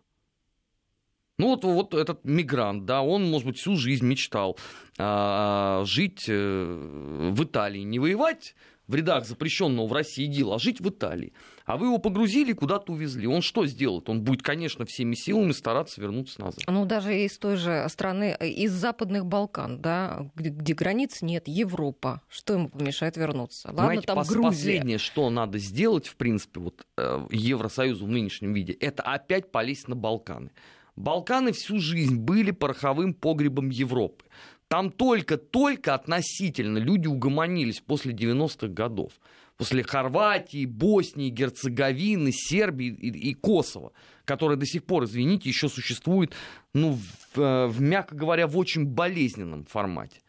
[1.39, 4.57] Ну вот, вот этот мигрант, да, он, может быть, всю жизнь мечтал
[4.97, 8.55] а, жить э, в Италии, не воевать
[8.87, 11.33] в рядах запрещенного в России дела, а жить в Италии.
[11.65, 13.27] А вы его погрузили, куда-то увезли.
[13.27, 14.09] Он что сделает?
[14.09, 16.61] Он будет, конечно, всеми силами стараться вернуться назад.
[16.67, 22.21] Ну, даже из той же страны, из западных Балкан, да, где, где границ нет, Европа.
[22.29, 23.67] Что ему помешает вернуться?
[23.67, 24.47] Ладно, Понимаете, там пос- Грузия.
[24.47, 29.89] Последнее, что надо сделать, в принципе, вот э, Евросоюзу в нынешнем виде, это опять полезть
[29.89, 30.51] на Балканы.
[30.95, 34.25] Балканы всю жизнь были пороховым погребом Европы.
[34.67, 39.13] Там только-только относительно люди угомонились после 90-х годов.
[39.55, 43.91] После Хорватии, Боснии, Герцеговины, Сербии и, и Косово,
[44.25, 46.35] которые до сих пор, извините, еще существуют,
[46.73, 46.99] ну,
[47.33, 50.21] в, э, в, мягко говоря, в очень болезненном формате.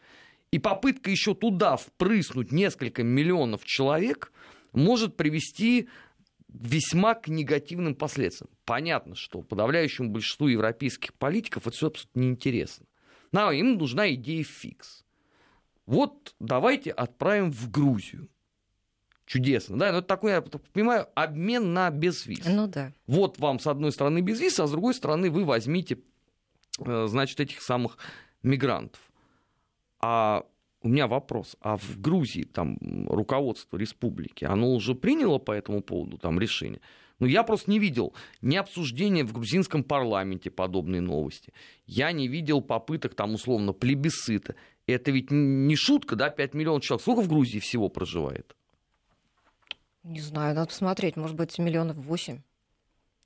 [0.51, 4.31] И попытка еще туда впрыснуть несколько миллионов человек
[4.71, 5.89] может привести
[6.47, 8.49] весьма к негативным последствиям.
[8.65, 12.85] Понятно, что подавляющему большинству европейских политиков это все абсолютно неинтересно.
[13.31, 15.03] Но им нужна идея фикс.
[15.85, 18.29] Вот давайте отправим в Грузию.
[19.25, 19.91] Чудесно, да?
[19.91, 22.45] Но это такой, я понимаю, обмен на безвиз.
[22.45, 22.91] Ну да.
[23.05, 25.99] Вот вам с одной стороны безвиз, а с другой стороны вы возьмите,
[26.79, 27.97] э, значит, этих самых
[28.41, 28.99] мигрантов.
[29.99, 30.45] А
[30.81, 36.17] у меня вопрос, а в Грузии там руководство республики, оно уже приняло по этому поводу
[36.17, 36.81] там решение?
[37.19, 41.53] Ну, я просто не видел ни обсуждения в грузинском парламенте подобной новости.
[41.85, 44.55] Я не видел попыток там условно плебисцита.
[44.87, 47.01] Это ведь не шутка, да, 5 миллионов человек.
[47.01, 48.55] Сколько в Грузии всего проживает?
[50.03, 52.39] Не знаю, надо посмотреть, может быть, миллионов восемь.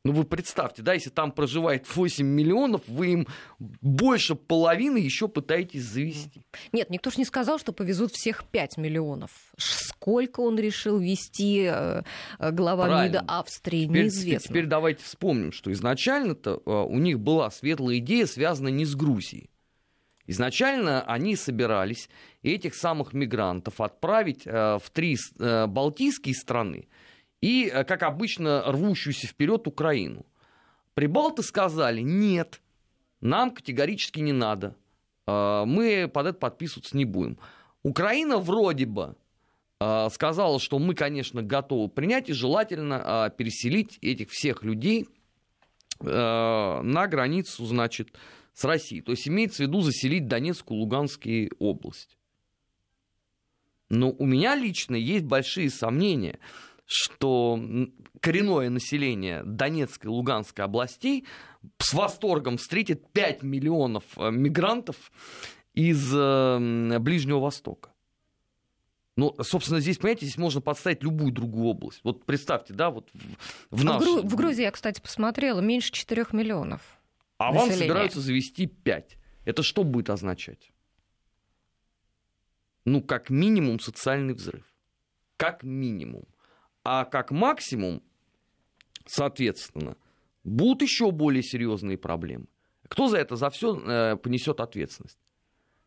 [0.06, 3.28] Ну вы представьте, да, если там проживает 8 миллионов, вы им
[3.60, 6.46] больше половины еще пытаетесь завести.
[6.74, 9.32] Нет, никто же не сказал, что повезут всех 5 миллионов.
[9.58, 12.04] Сколько он решил вести э,
[12.38, 13.08] глава Правильно.
[13.08, 14.50] МИДа Австрии, теперь, неизвестно.
[14.50, 19.50] Теперь давайте вспомним, что изначально-то э, у них была светлая идея, связанная не с Грузией.
[20.28, 22.10] Изначально они собирались
[22.42, 26.90] этих самых мигрантов отправить э, в три балтийские страны,
[27.44, 30.26] и, как обычно, рвущуюся вперед Украину.
[30.94, 32.62] Прибалты сказали, нет,
[33.20, 34.78] нам категорически не надо,
[35.28, 37.38] мы под это подписываться не будем.
[37.84, 39.18] Украина вроде бы
[39.78, 45.10] сказала, что мы, конечно, готовы принять и желательно переселить этих всех людей
[46.00, 48.14] на границу, значит,
[48.54, 49.02] с Россией.
[49.02, 52.16] То есть имеется в виду заселить Донецкую, Луганские области.
[53.90, 56.40] Но у меня лично есть большие сомнения,
[56.94, 57.60] что
[58.20, 61.26] коренное население Донецкой и Луганской областей
[61.78, 65.12] с восторгом встретит 5 миллионов мигрантов
[65.74, 67.94] из Ближнего Востока.
[69.16, 72.00] Ну, собственно, здесь, понимаете, здесь можно подставить любую другую область.
[72.04, 74.02] Вот представьте, да, вот в, в, наш...
[74.02, 76.82] а в, в Грузии, я, кстати, посмотрела, меньше 4 миллионов.
[77.38, 77.70] А населения.
[77.70, 79.18] вам собираются завести 5.
[79.46, 80.72] Это что будет означать?
[82.86, 84.66] Ну, как минимум, социальный взрыв.
[85.38, 86.26] Как минимум.
[86.84, 88.02] А как максимум,
[89.06, 89.96] соответственно,
[90.44, 92.46] будут еще более серьезные проблемы.
[92.88, 95.18] Кто за это за все э, понесет ответственность?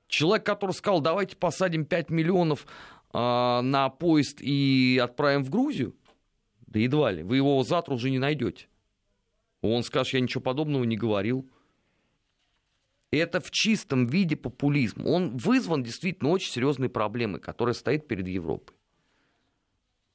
[0.09, 2.66] Человек, который сказал, давайте посадим 5 миллионов
[3.12, 5.94] э, на поезд и отправим в Грузию?
[6.66, 7.22] Да едва ли.
[7.22, 8.66] Вы его завтра уже не найдете.
[9.61, 11.48] Он скажет, я ничего подобного не говорил.
[13.11, 15.06] Это в чистом виде популизм.
[15.06, 18.76] Он вызван действительно очень серьезной проблемой, которая стоит перед Европой.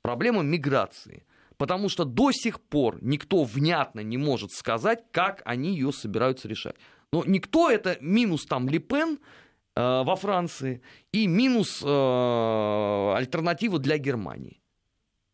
[0.01, 1.25] Проблема миграции.
[1.57, 6.75] Потому что до сих пор никто внятно не может сказать, как они ее собираются решать.
[7.11, 9.19] Но никто это минус там Липен
[9.75, 14.59] э, во Франции и минус э, альтернатива для Германии.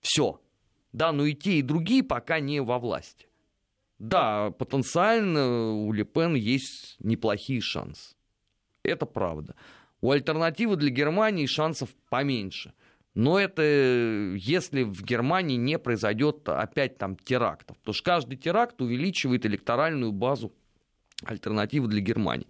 [0.02, 0.42] Все.
[0.92, 3.28] Да, но и те, и другие пока не во власти.
[4.00, 8.16] Да, потенциально у Лепен есть неплохие шансы.
[8.84, 9.56] Это правда.
[10.02, 12.74] У альтернативы для Германии шансов поменьше.
[13.18, 17.76] Но это если в Германии не произойдет опять там терактов.
[17.80, 20.54] Потому что каждый теракт увеличивает электоральную базу
[21.24, 22.46] альтернативы для Германии.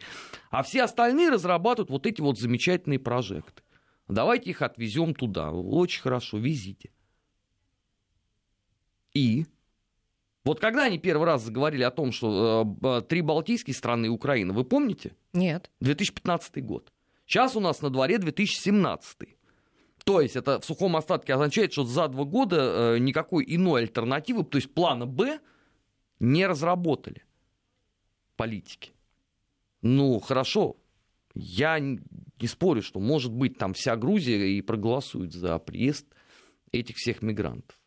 [0.50, 3.64] А все остальные разрабатывают вот эти вот замечательные прожекты.
[4.10, 5.52] Давайте их отвезем туда.
[5.52, 6.92] Очень хорошо, везите.
[9.14, 9.46] И
[10.44, 14.52] Вот когда они первый раз заговорили о том, что э, три балтийские страны и Украина,
[14.52, 15.16] вы помните?
[15.32, 15.72] Нет.
[15.80, 16.92] 2015 год.
[17.26, 19.37] Сейчас у нас на дворе 2017.
[20.08, 24.46] То есть это в сухом остатке означает, что за два года э, никакой иной альтернативы,
[24.46, 25.42] то есть плана «Б»
[26.22, 27.26] не разработали
[28.38, 28.94] политики.
[29.82, 30.78] Ну, хорошо,
[31.34, 32.00] я не
[32.48, 36.06] спорю, что, может быть, там вся Грузия и проголосует за приезд
[36.72, 37.78] этих всех мигрантов.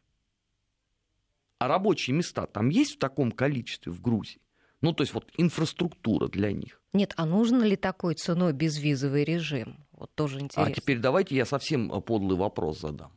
[1.58, 4.42] А рабочие места там есть в таком количестве в Грузии?
[4.82, 6.82] Ну, то есть вот инфраструктура для них.
[6.92, 9.86] Нет, а нужно ли такой ценой безвизовый режим?
[10.00, 10.72] Вот тоже а интересно.
[10.72, 13.12] А теперь давайте я совсем э, подлый вопрос задам.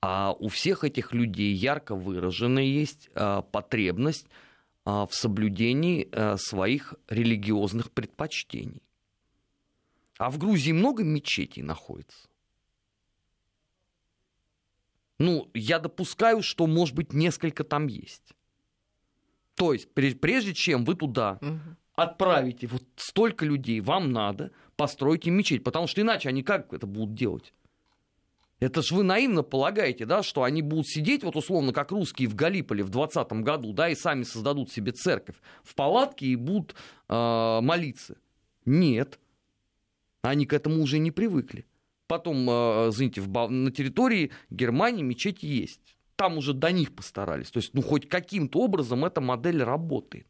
[0.00, 4.26] А у всех этих людей ярко выражена есть а, потребность
[4.84, 6.08] а, в соблюдении
[6.38, 8.82] своих религиозных предпочтений.
[10.18, 12.28] А в Грузии много мечетей находится.
[15.18, 18.34] Ну, я допускаю, что, может быть, несколько там есть.
[19.54, 21.60] То есть, прежде чем вы туда угу.
[21.94, 24.50] отправите вот столько людей, вам надо
[24.82, 25.62] построить им мечеть.
[25.62, 27.54] Потому что иначе они как это будут делать?
[28.58, 32.34] Это ж вы наивно полагаете, да, что они будут сидеть, вот условно, как русские в
[32.34, 36.74] Галиполе в 20 году, да, и сами создадут себе церковь в палатке и будут
[37.08, 38.16] э, молиться.
[38.64, 39.20] Нет.
[40.22, 41.64] Они к этому уже не привыкли.
[42.08, 45.96] Потом, э, извините, в, на территории Германии мечеть есть.
[46.16, 47.52] Там уже до них постарались.
[47.52, 50.26] То есть, ну, хоть каким-то образом эта модель работает.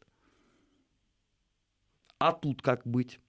[2.19, 3.19] А тут как быть?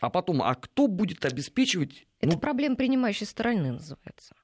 [0.00, 2.06] А потом, а кто будет обеспечивать...
[2.20, 4.34] Это ну, проблема принимающей стороны называется.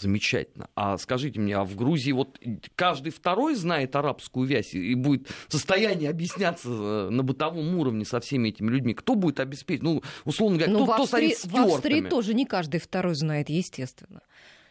[0.00, 0.68] Замечательно.
[0.74, 2.40] А скажите мне, а в Грузии вот
[2.74, 8.18] каждый второй знает арабскую вязь и будет в состоянии объясняться э, на бытовом уровне со
[8.18, 8.94] всеми этими людьми?
[8.94, 9.84] Кто будет обеспечивать?
[9.84, 12.80] Ну, условно говоря, ну, кто, в Австрии, кто стоит с В Австрии тоже не каждый
[12.80, 14.20] второй знает, естественно.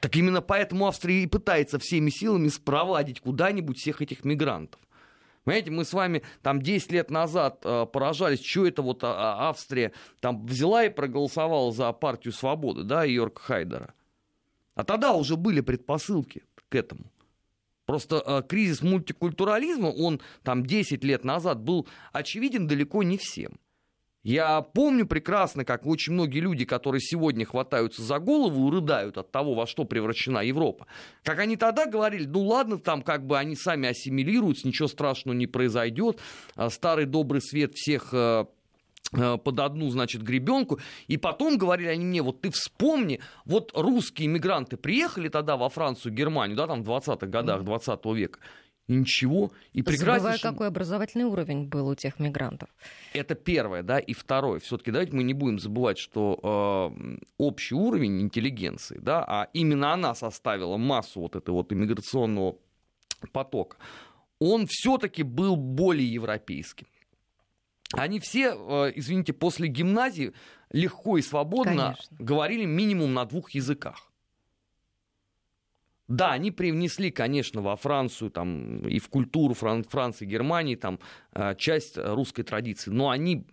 [0.01, 4.81] Так именно поэтому Австрия и пытается всеми силами спровадить куда-нибудь всех этих мигрантов.
[5.43, 9.49] Понимаете, мы с вами там 10 лет назад э, поражались, что это вот а, а,
[9.49, 13.93] Австрия там взяла и проголосовала за партию свободы, да, Йорк Хайдера.
[14.75, 17.11] А тогда уже были предпосылки к этому.
[17.85, 23.59] Просто э, кризис мультикультурализма, он там 10 лет назад был очевиден далеко не всем.
[24.23, 29.31] Я помню прекрасно, как очень многие люди, которые сегодня хватаются за голову и рыдают от
[29.31, 30.87] того, во что превращена Европа,
[31.23, 35.45] как они тогда говорили, ну ладно, там как бы они сами ассимилируются, ничего страшного не
[35.45, 36.21] произойдет,
[36.55, 38.45] а старый добрый свет всех э,
[39.11, 40.79] э, под одну, значит, гребенку.
[41.07, 46.13] И потом говорили они мне, вот ты вспомни, вот русские мигранты приехали тогда во Францию,
[46.13, 48.39] Германию, да, там в 20-х годах 20 века,
[48.87, 49.51] и ничего.
[49.71, 50.41] И прекраснейший...
[50.41, 52.69] какой образовательный уровень был у тех мигрантов.
[53.13, 54.59] Это первое, да, и второе.
[54.59, 60.15] Все-таки давайте мы не будем забывать, что э, общий уровень интеллигенции, да, а именно она
[60.15, 62.57] составила массу вот этого вот иммиграционного
[63.31, 63.77] потока,
[64.39, 66.87] он все-таки был более европейским.
[67.93, 70.33] Они все, э, извините, после гимназии
[70.71, 72.17] легко и свободно Конечно.
[72.19, 74.11] говорили минимум на двух языках.
[76.07, 80.99] Да, они привнесли, конечно, во Францию там, и в культуру Фран- Франции, Германии там,
[81.33, 83.47] э, часть русской традиции, но они,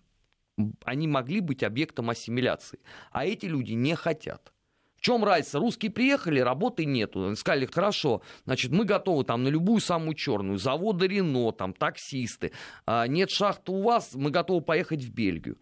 [0.84, 2.80] они могли быть объектом ассимиляции.
[3.12, 4.52] А эти люди не хотят.
[4.96, 5.58] В чем разница?
[5.60, 7.34] Русские приехали, работы нету.
[7.34, 12.52] Сказали, хорошо, значит, мы готовы там на любую самую черную, заводы Рено, там, таксисты.
[12.84, 15.56] А, нет шахты у вас, мы готовы поехать в Бельгию.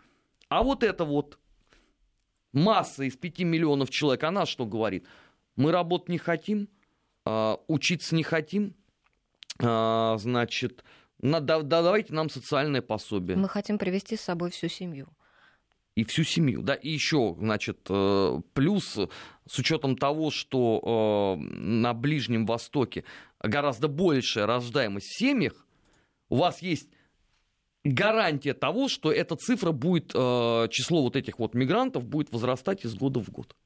[0.48, 1.38] А вот это вот
[2.52, 5.06] масса из 5 миллионов человек, она что говорит?
[5.54, 6.77] Мы работать не хотим, а,
[7.66, 8.74] учиться не хотим,
[9.60, 10.84] а, значит,
[11.20, 13.36] надо, да, давайте нам социальное пособие.
[13.36, 15.08] Мы хотим привести с собой всю семью.
[15.96, 18.96] И всю семью, да, и еще, значит, э, плюс
[19.48, 23.02] с учетом того, что э, на Ближнем Востоке
[23.42, 25.66] гораздо большая рождаемость в семьях,
[26.28, 26.88] у вас есть
[27.82, 32.94] гарантия того, что эта цифра будет, э, число вот этих вот мигрантов будет возрастать из
[32.94, 33.56] года в год.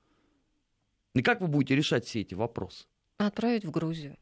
[1.14, 2.86] И как вы будете решать все эти вопросы?
[3.18, 4.16] Отправить в Грузию.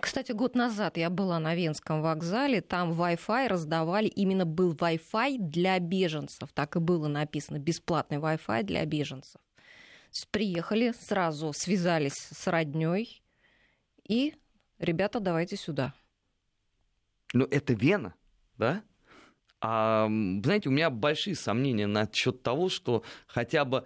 [0.00, 5.78] Кстати, год назад я была на Венском вокзале, там Wi-Fi раздавали, именно был Wi-Fi для
[5.78, 9.40] беженцев, так и было написано, бесплатный Wi-Fi для беженцев.
[10.30, 13.22] Приехали, сразу связались с родней
[14.06, 14.34] и,
[14.78, 15.94] ребята, давайте сюда.
[17.32, 18.14] Ну, это Вена,
[18.58, 18.82] да?
[19.60, 23.84] А, знаете, у меня большие сомнения насчет того, что хотя бы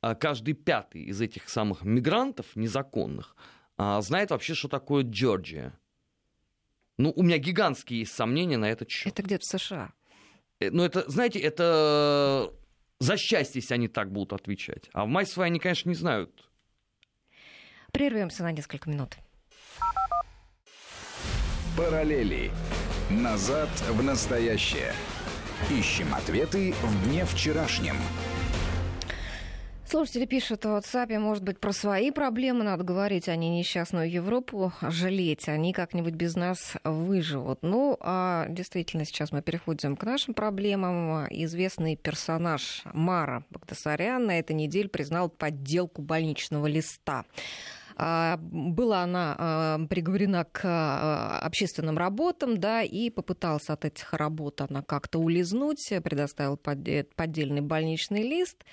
[0.00, 3.36] а, каждый пятый из этих самых мигрантов незаконных
[4.00, 5.78] знает вообще, что такое Джорджия.
[6.98, 9.12] Ну, у меня гигантские есть сомнения на этот счет.
[9.12, 9.92] Это где-то в США.
[10.60, 12.52] Э, ну, это, знаете, это
[12.98, 14.88] за счастье, если они так будут отвечать.
[14.92, 16.48] А в Майсве они, конечно, не знают.
[17.92, 19.16] Прервемся на несколько минут.
[21.76, 22.50] Параллели.
[23.10, 24.94] Назад в настоящее.
[25.70, 27.96] Ищем ответы в дне вчерашнем.
[29.92, 34.72] Слушатели пишут в WhatsApp, может быть, про свои проблемы надо говорить, а не несчастную Европу
[34.80, 35.50] жалеть.
[35.50, 37.58] Они как-нибудь без нас выживут.
[37.60, 41.26] Ну, а действительно, сейчас мы переходим к нашим проблемам.
[41.28, 47.26] Известный персонаж Мара Багдасарян на этой неделе признал подделку больничного листа.
[48.04, 54.60] А, была она а, приговорена к а, общественным работам, да, и попыталась от этих работ
[54.60, 58.64] она как-то улизнуть, предоставила поддельный больничный лист.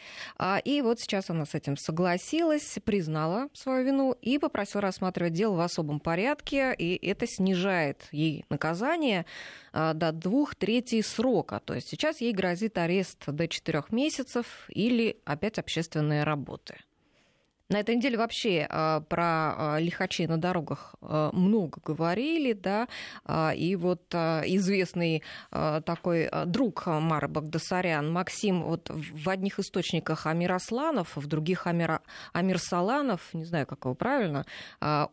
[0.63, 5.61] И вот сейчас она с этим согласилась, признала свою вину и попросила рассматривать дело в
[5.61, 9.25] особом порядке, и это снижает ей наказание
[9.73, 11.61] до двух третей срока.
[11.63, 16.77] То есть сейчас ей грозит арест до четырех месяцев или опять общественные работы.
[17.70, 22.88] На этой неделе вообще э, про э, лихачей на дорогах э, много говорили, да,
[23.26, 30.26] э, и вот э, известный э, такой друг Мары Багдасарян, Максим, вот в одних источниках
[30.26, 32.01] Амир Асланов, в других Амир,
[32.34, 34.45] Амир Саланов, не знаю, как его правильно,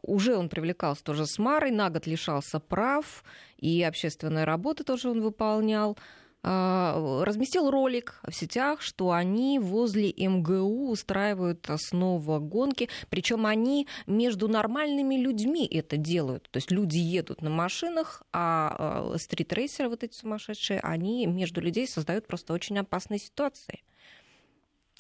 [0.01, 3.23] уже он привлекался тоже с Марой, на год лишался прав,
[3.59, 5.99] и общественные работы тоже он выполнял.
[6.43, 14.47] А, разместил ролик в сетях, что они возле МГУ устраивают снова гонки, причем они между
[14.47, 16.49] нормальными людьми это делают.
[16.51, 21.89] То есть люди едут на машинах, а, а стритрейсеры вот эти сумасшедшие, они между людей
[21.89, 23.83] создают просто очень опасные ситуации.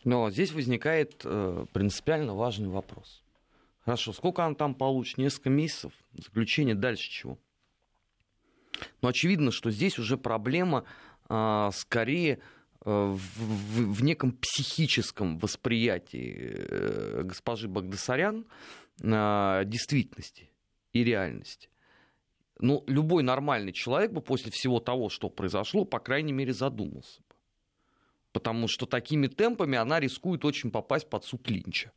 [0.05, 3.22] Но здесь возникает э, принципиально важный вопрос.
[3.84, 5.18] Хорошо, сколько он там получит?
[5.18, 5.93] Несколько месяцев?
[6.12, 7.39] Заключение дальше чего?
[9.01, 10.84] Но очевидно, что здесь уже проблема
[11.72, 12.38] скорее
[12.84, 18.46] э, в, неком психическом восприятии э, госпожи Багдасарян
[18.98, 20.48] действительности
[20.92, 21.68] и реальности.
[22.58, 27.34] Ну, любой нормальный человек бы после всего того, что произошло, по крайней мере, задумался бы.
[28.32, 31.92] Потому что такими темпами она рискует очень попасть под суд Линча.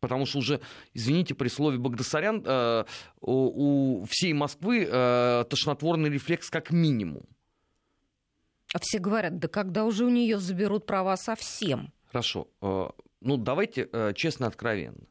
[0.00, 0.60] Потому что уже,
[0.94, 2.84] извините, при слове Багдасарян э,
[3.20, 7.24] у, у всей Москвы э, тошнотворный рефлекс как минимум.
[8.72, 11.92] А все говорят, да когда уже у нее заберут права совсем?
[12.06, 12.48] Хорошо.
[12.60, 12.88] Э,
[13.20, 15.06] ну, давайте э, честно, откровенно.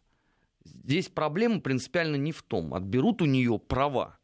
[0.63, 4.17] Здесь проблема принципиально не в том, отберут у нее права,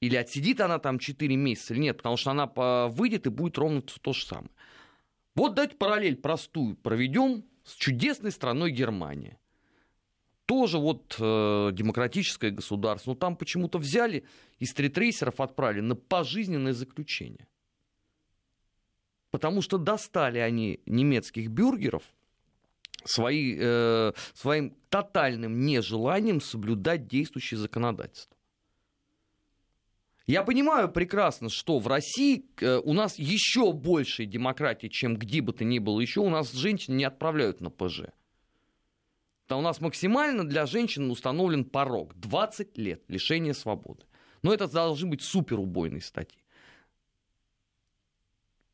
[0.00, 2.46] или отсидит она там 4 месяца или нет, потому что она
[2.88, 4.50] выйдет и будет ровно то же самое.
[5.34, 9.38] Вот давайте параллель простую проведем с чудесной страной Германия.
[10.46, 14.24] Тоже вот э, демократическое государство, но там почему-то взяли
[14.58, 17.46] и стритрейсеров отправили на пожизненное заключение
[19.30, 22.02] потому что достали они немецких бюргеров
[23.04, 28.36] свои, э, своим тотальным нежеланием соблюдать действующее законодательство.
[30.26, 35.54] Я понимаю прекрасно, что в России э, у нас еще больше демократии, чем где бы
[35.54, 36.20] то ни было еще.
[36.20, 38.10] У нас женщин не отправляют на ПЖ.
[39.48, 44.04] Да у нас максимально для женщин установлен порог 20 лет лишения свободы.
[44.42, 46.38] Но это должны быть суперубойные статьи.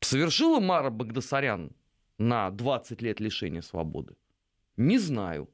[0.05, 1.71] Совершила Мара Багдасарян
[2.17, 4.15] на 20 лет лишения свободы?
[4.77, 5.49] Не знаю.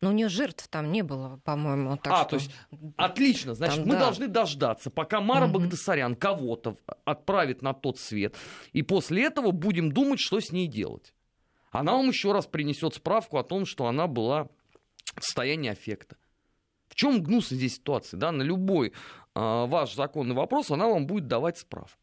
[0.00, 1.96] Но у нее жертв там не было, по-моему.
[2.04, 2.30] А, что...
[2.30, 2.50] то есть,
[2.96, 3.54] отлично.
[3.54, 4.00] Значит, там, мы да.
[4.00, 5.60] должны дождаться, пока Мара угу.
[5.60, 8.34] Багдасарян кого-то отправит на тот свет,
[8.72, 11.14] и после этого будем думать, что с ней делать.
[11.70, 14.48] Она вам еще раз принесет справку о том, что она была
[15.16, 16.16] в состоянии аффекта.
[16.88, 18.16] В чем гнусность здесь ситуации?
[18.16, 18.32] Да?
[18.32, 18.92] На любой э,
[19.34, 22.01] ваш законный вопрос она вам будет давать справку.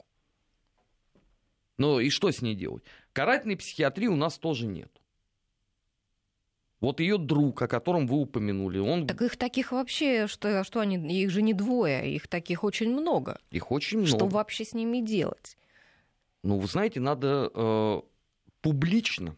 [1.79, 2.83] Ну и что с ней делать?
[3.13, 4.91] Карательной психиатрии у нас тоже нет.
[6.81, 9.07] Вот ее друг, о котором вы упомянули, он...
[9.07, 13.39] Так их таких вообще, что, что они, их же не двое, их таких очень много.
[13.49, 14.15] Их очень много.
[14.15, 15.57] Что вообще с ними делать?
[16.43, 18.01] Ну, вы знаете, надо э,
[18.61, 19.35] публично,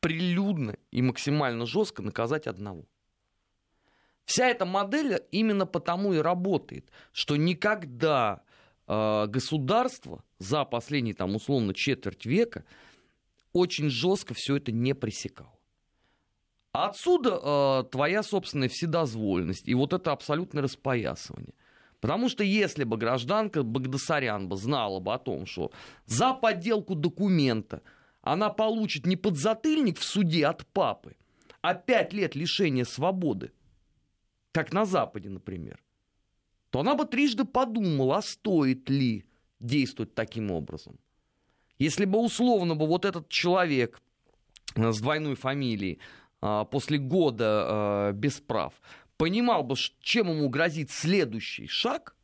[0.00, 2.84] прилюдно и максимально жестко наказать одного.
[4.24, 8.42] Вся эта модель именно потому и работает, что никогда
[8.86, 12.64] э, государство за последние, там, условно, четверть века
[13.52, 15.58] очень жестко все это не пресекал.
[16.72, 21.54] отсюда э, твоя собственная вседозволенность и вот это абсолютное распоясывание.
[22.00, 25.72] Потому что если бы гражданка Багдасарян бы знала бы о том, что
[26.04, 27.82] за подделку документа
[28.20, 31.16] она получит не подзатыльник в суде от папы,
[31.62, 33.52] а пять лет лишения свободы,
[34.52, 35.82] как на Западе, например,
[36.70, 39.24] то она бы трижды подумала, а стоит ли
[39.60, 40.98] действовать таким образом.
[41.78, 44.00] Если бы условно бы вот этот человек
[44.74, 45.98] э, с двойной фамилией
[46.42, 48.74] э, после года э, без прав
[49.16, 52.16] понимал бы, чем ему грозит следующий шаг,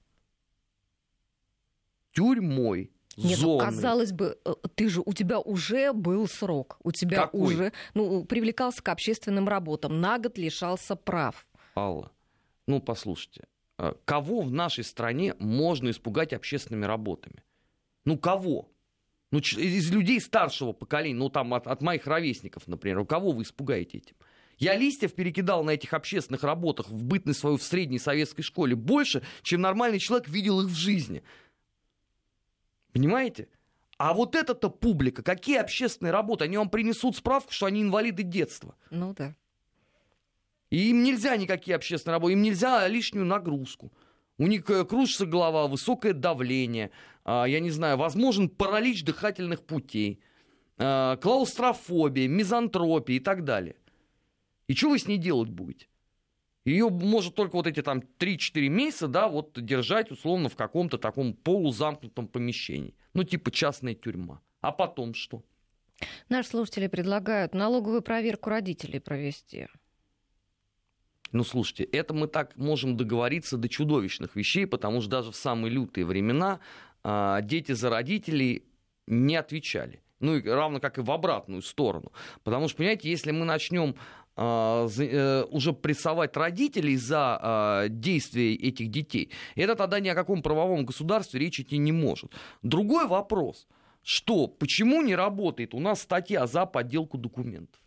[2.13, 2.91] тюрьмой.
[3.17, 7.55] Нет, ну, казалось бы, э, ты же у тебя уже был срок, у тебя Какой?
[7.55, 11.47] уже ну привлекался к общественным работам, на год лишался прав.
[11.77, 12.11] Алла,
[12.67, 13.47] ну послушайте,
[14.05, 17.43] кого в нашей стране можно испугать общественными работами?
[18.05, 18.71] Ну кого?
[19.31, 23.45] Ну, из людей старшего поколения, ну там от, от моих ровесников, например, у кого вы
[23.45, 24.17] испугаете этим?
[24.59, 29.23] Я листьев перекидал на этих общественных работах в бытность свою в средней советской школе больше,
[29.43, 31.25] чем нормальный человек видел их в жизни.
[32.93, 33.49] Понимаете?
[33.97, 36.45] А вот эта-то публика, какие общественные работы?
[36.45, 38.77] Они вам принесут справку, что они инвалиды детства.
[38.91, 39.35] Ну да.
[40.73, 43.93] И им нельзя никакие общественные работы, им нельзя лишнюю нагрузку.
[44.39, 46.91] У них э, кружится голова, высокое давление,
[47.25, 50.23] а, я не знаю, возможен паралич дыхательных путей,
[50.79, 53.77] а, клаустрофобия, мизантропия и так далее.
[54.67, 55.89] И что вы с ней делать будете?
[56.65, 61.35] Ее может только вот эти там 3-4 месяца, да, вот держать условно в каком-то таком
[61.35, 62.95] полузамкнутом помещении.
[63.13, 64.41] Ну, типа частная тюрьма.
[64.63, 65.43] А потом что?
[66.31, 69.69] Наши слушатели предлагают налоговую проверку родителей провести.
[71.33, 75.73] Ну, слушайте, это мы так можем договориться до чудовищных вещей, потому что даже в самые
[75.73, 76.61] лютые времена
[77.03, 78.65] а, дети за родителей
[79.07, 80.03] не отвечали.
[80.21, 82.13] Ну, и равно как и в обратную сторону.
[82.45, 83.97] Потому что, понимаете, если мы начнем
[84.37, 90.43] а, э, уже прессовать родителей за а, действия этих детей, это тогда ни о каком
[90.43, 92.31] правовом государстве речи идти не может.
[92.63, 93.67] Другой вопрос,
[94.03, 97.81] что почему не работает у нас статья за подделку документов?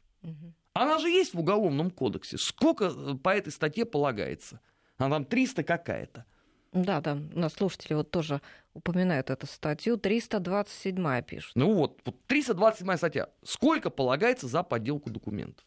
[0.76, 2.38] Она же есть в Уголовном кодексе.
[2.38, 4.60] Сколько э, по этой статье полагается?
[4.98, 6.26] Она там 300 какая-то.
[6.74, 8.42] Да, да, у нас слушатели вот тоже
[8.74, 9.96] упоминают эту статью.
[9.96, 11.54] 327 пишут.
[11.56, 13.30] Ну вот, вот 327 статья.
[13.42, 15.66] Сколько полагается за подделку документов?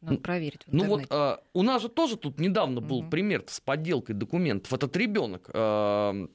[0.00, 0.60] Надо проверить.
[0.68, 3.10] ну вот а, у нас же тоже тут недавно был угу.
[3.10, 4.72] пример с подделкой документов.
[4.72, 6.28] Этот ребенок а,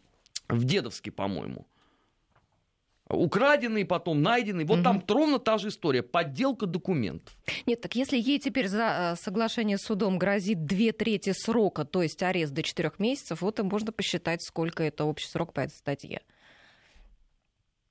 [0.50, 1.66] в Дедовске, по-моему.
[3.10, 4.66] Украденный, потом найденный.
[4.66, 4.84] Вот угу.
[4.84, 6.04] там ровно та же история.
[6.04, 7.36] Подделка документов.
[7.66, 12.02] Нет, так если ей теперь за а, соглашение с судом грозит две трети срока, то
[12.02, 15.74] есть арест до четырех месяцев, вот и можно посчитать, сколько это общий срок по этой
[15.74, 16.22] статье.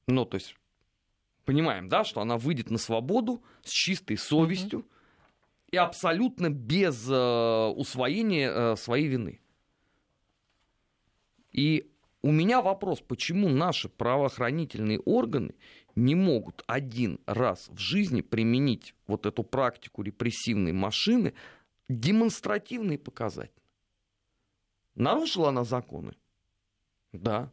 [0.07, 0.57] Ну, то есть,
[1.45, 4.81] понимаем, да, что она выйдет на свободу с чистой совестью.
[4.81, 4.89] Угу
[5.73, 9.41] и абсолютно без э, усвоения э, своей вины.
[11.51, 11.91] И
[12.23, 15.55] у меня вопрос, почему наши правоохранительные органы
[15.97, 21.35] не могут один раз в жизни применить вот эту практику репрессивной машины
[21.89, 23.63] демонстративно и показательно.
[24.95, 26.15] Нарушила она законы?
[27.13, 27.51] Да.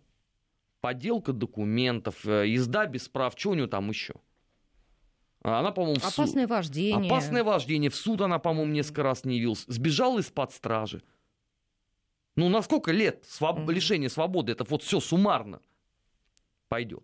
[0.81, 4.13] Подделка документов, э, езда без прав, что у нее там еще?
[5.41, 6.49] А она, по-моему, Опасное суд...
[6.49, 7.11] вождение.
[7.11, 7.89] Опасное вождение.
[7.89, 9.65] В суд она, по-моему, несколько раз не явилась.
[9.67, 11.01] Сбежала из-под стражи.
[12.39, 13.59] Ну, на сколько лет своб...
[13.59, 13.73] mm-hmm.
[13.73, 14.53] лишение свободы?
[14.53, 15.59] Это вот все суммарно
[16.69, 17.03] пойдет.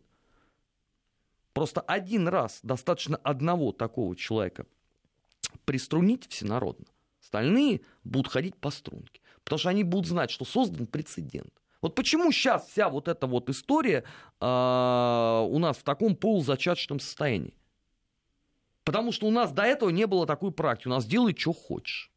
[1.52, 4.66] Просто один раз достаточно одного такого человека
[5.66, 6.86] приструнить всенародно.
[7.22, 9.20] Остальные будут ходить по струнке.
[9.44, 11.52] Потому что они будут знать, что создан прецедент.
[11.82, 14.06] Вот почему сейчас вся вот эта вот история
[14.40, 17.54] э, у нас в таком полузачаточном состоянии?
[18.86, 20.88] Потому что у нас до этого не было такой практики.
[20.88, 22.10] У нас делай, что хочешь.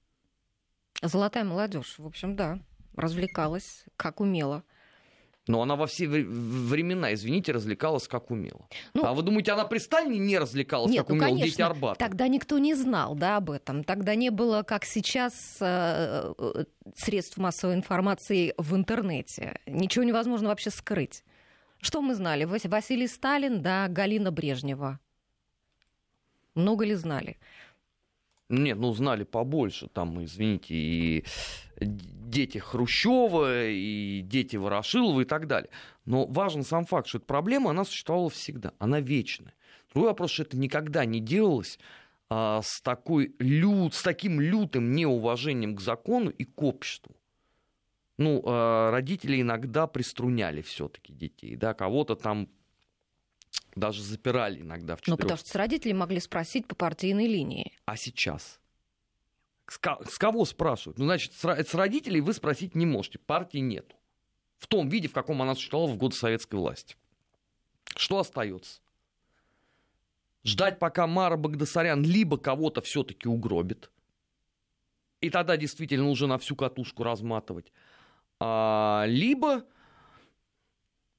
[1.03, 2.61] Золотая молодежь, в общем, да,
[2.95, 4.65] развлекалась, как умела.
[5.49, 8.69] Но она во все времена, извините, развлекалась как умела.
[8.93, 11.29] Ну, а вы думаете, она при Сталине не развлекалась нет, как ну, умела?
[11.31, 11.99] Конечно, Дети Арбата.
[11.99, 13.83] Тогда никто не знал да, об этом.
[13.83, 16.65] Тогда не было, как сейчас, э, э,
[16.95, 19.59] средств массовой информации в интернете.
[19.67, 21.25] Ничего невозможно вообще скрыть.
[21.81, 22.45] Что мы знали?
[22.45, 25.01] Василий Сталин, да, Галина Брежнева.
[26.55, 27.39] Много ли знали?
[28.51, 29.89] Нет, ну знали побольше.
[29.89, 31.25] Там, извините, и
[31.81, 35.71] дети Хрущева, и дети Ворошилова и так далее.
[36.05, 39.55] Но важен сам факт, что эта проблема, она существовала всегда, она вечная.
[39.93, 41.79] Другой вопрос, что это никогда не делалось
[42.29, 47.17] а, с, такой лют, с таким лютым неуважением к закону и к обществу.
[48.19, 52.49] Ну, а, родители иногда приструняли все-таки детей, да, кого-то там
[53.75, 55.19] даже запирали иногда в четырех.
[55.19, 57.73] Ну, потому что с родителей могли спросить по партийной линии.
[57.87, 58.61] А сейчас?
[59.69, 59.79] С,
[60.19, 60.99] кого спрашивают?
[60.99, 63.19] Ну, значит, с, родителей вы спросить не можете.
[63.19, 63.97] Партии нету.
[64.59, 66.97] В том виде, в каком она существовала в годы советской власти.
[67.97, 68.81] Что остается?
[70.45, 73.91] Ждать, пока Мара Багдасарян либо кого-то все-таки угробит,
[75.21, 77.73] и тогда действительно уже на всю катушку разматывать,
[78.41, 79.65] а, либо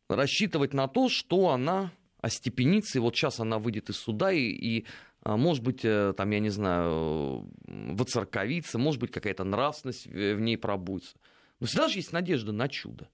[0.07, 1.91] рассчитывать на то, что она
[2.21, 4.85] остепениться, и вот сейчас она выйдет из суда, и, и
[5.25, 11.17] может быть, э, там, я не знаю, воцерковиться, может быть, какая-то нравственность в ней пробудется.
[11.59, 13.09] Но всегда же есть надежда на чудо.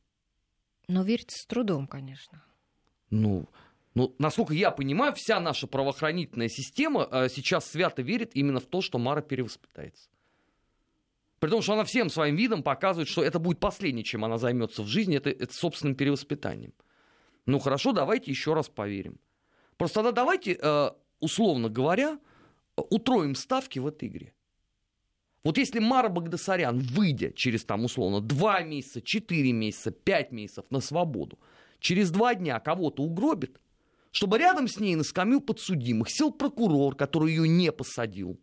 [0.87, 2.43] Но верится с трудом, конечно.
[3.09, 3.47] Ну,
[3.95, 8.81] ну, насколько я понимаю, вся наша правоохранительная система э, сейчас свято верит именно в то,
[8.81, 10.09] что Мара перевоспитается.
[11.39, 14.83] При том, что она всем своим видом показывает, что это будет последнее, чем она займется
[14.83, 16.73] в жизни, это, это собственным перевоспитанием.
[17.45, 19.19] Ну хорошо, давайте еще раз поверим.
[19.77, 20.89] Просто тогда давайте, э,
[21.25, 22.19] условно говоря,
[22.77, 24.33] утроим ставки в этой игре.
[25.43, 30.79] Вот если Мара Багдасарян, выйдя через там условно 2 месяца, 4 месяца, 5 месяцев на
[30.79, 31.37] свободу,
[31.79, 33.59] через 2 дня кого-то угробит,
[34.11, 38.39] чтобы рядом с ней на скамью подсудимых сел прокурор, который ее не посадил,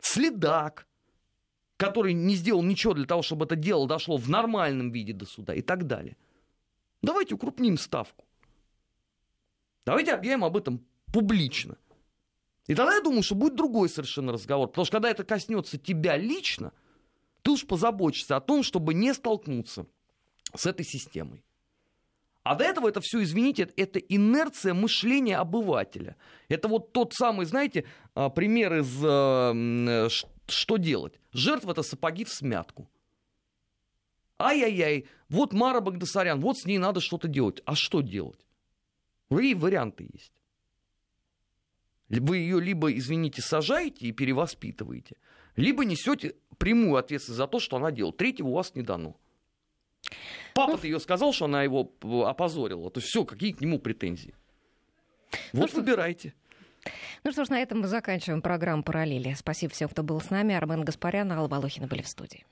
[0.00, 0.88] следак,
[1.76, 5.54] который не сделал ничего для того, чтобы это дело дошло в нормальном виде до суда
[5.54, 6.16] и так далее.
[7.02, 8.24] Давайте укрупним ставку.
[9.86, 11.76] Давайте объявим об этом публично.
[12.66, 14.68] И тогда я думаю, что будет другой совершенно разговор.
[14.68, 16.72] Потому что когда это коснется тебя лично,
[17.42, 19.86] ты уж позаботишься о том, чтобы не столкнуться
[20.54, 21.42] с этой системой.
[22.42, 26.16] А до этого это все, извините, это инерция мышления обывателя.
[26.48, 27.84] Это вот тот самый, знаете,
[28.14, 30.08] а, пример из э,
[30.46, 31.20] что делать.
[31.32, 32.88] Жертва это сапоги в смятку.
[34.38, 37.60] Ай-яй-яй, вот Мара Багдасарян, вот с ней надо что-то делать.
[37.66, 38.46] А что делать?
[39.28, 40.32] Какие варианты есть?
[42.08, 45.16] Вы ее либо, извините, сажаете и перевоспитываете,
[45.56, 48.12] либо несете прямую ответственность за то, что она делала.
[48.12, 49.16] Третьего у вас не дано.
[50.54, 51.92] Папа-то ее сказал, что она его
[52.26, 52.90] опозорила.
[52.90, 54.34] То есть все, какие к нему претензии?
[55.52, 56.34] Вот ну, выбирайте.
[57.24, 59.34] Ну что ж, на этом мы заканчиваем программу «Параллели».
[59.34, 60.54] Спасибо всем, кто был с нами.
[60.54, 62.46] Армен Гаспарян, Алла Волохина были в студии.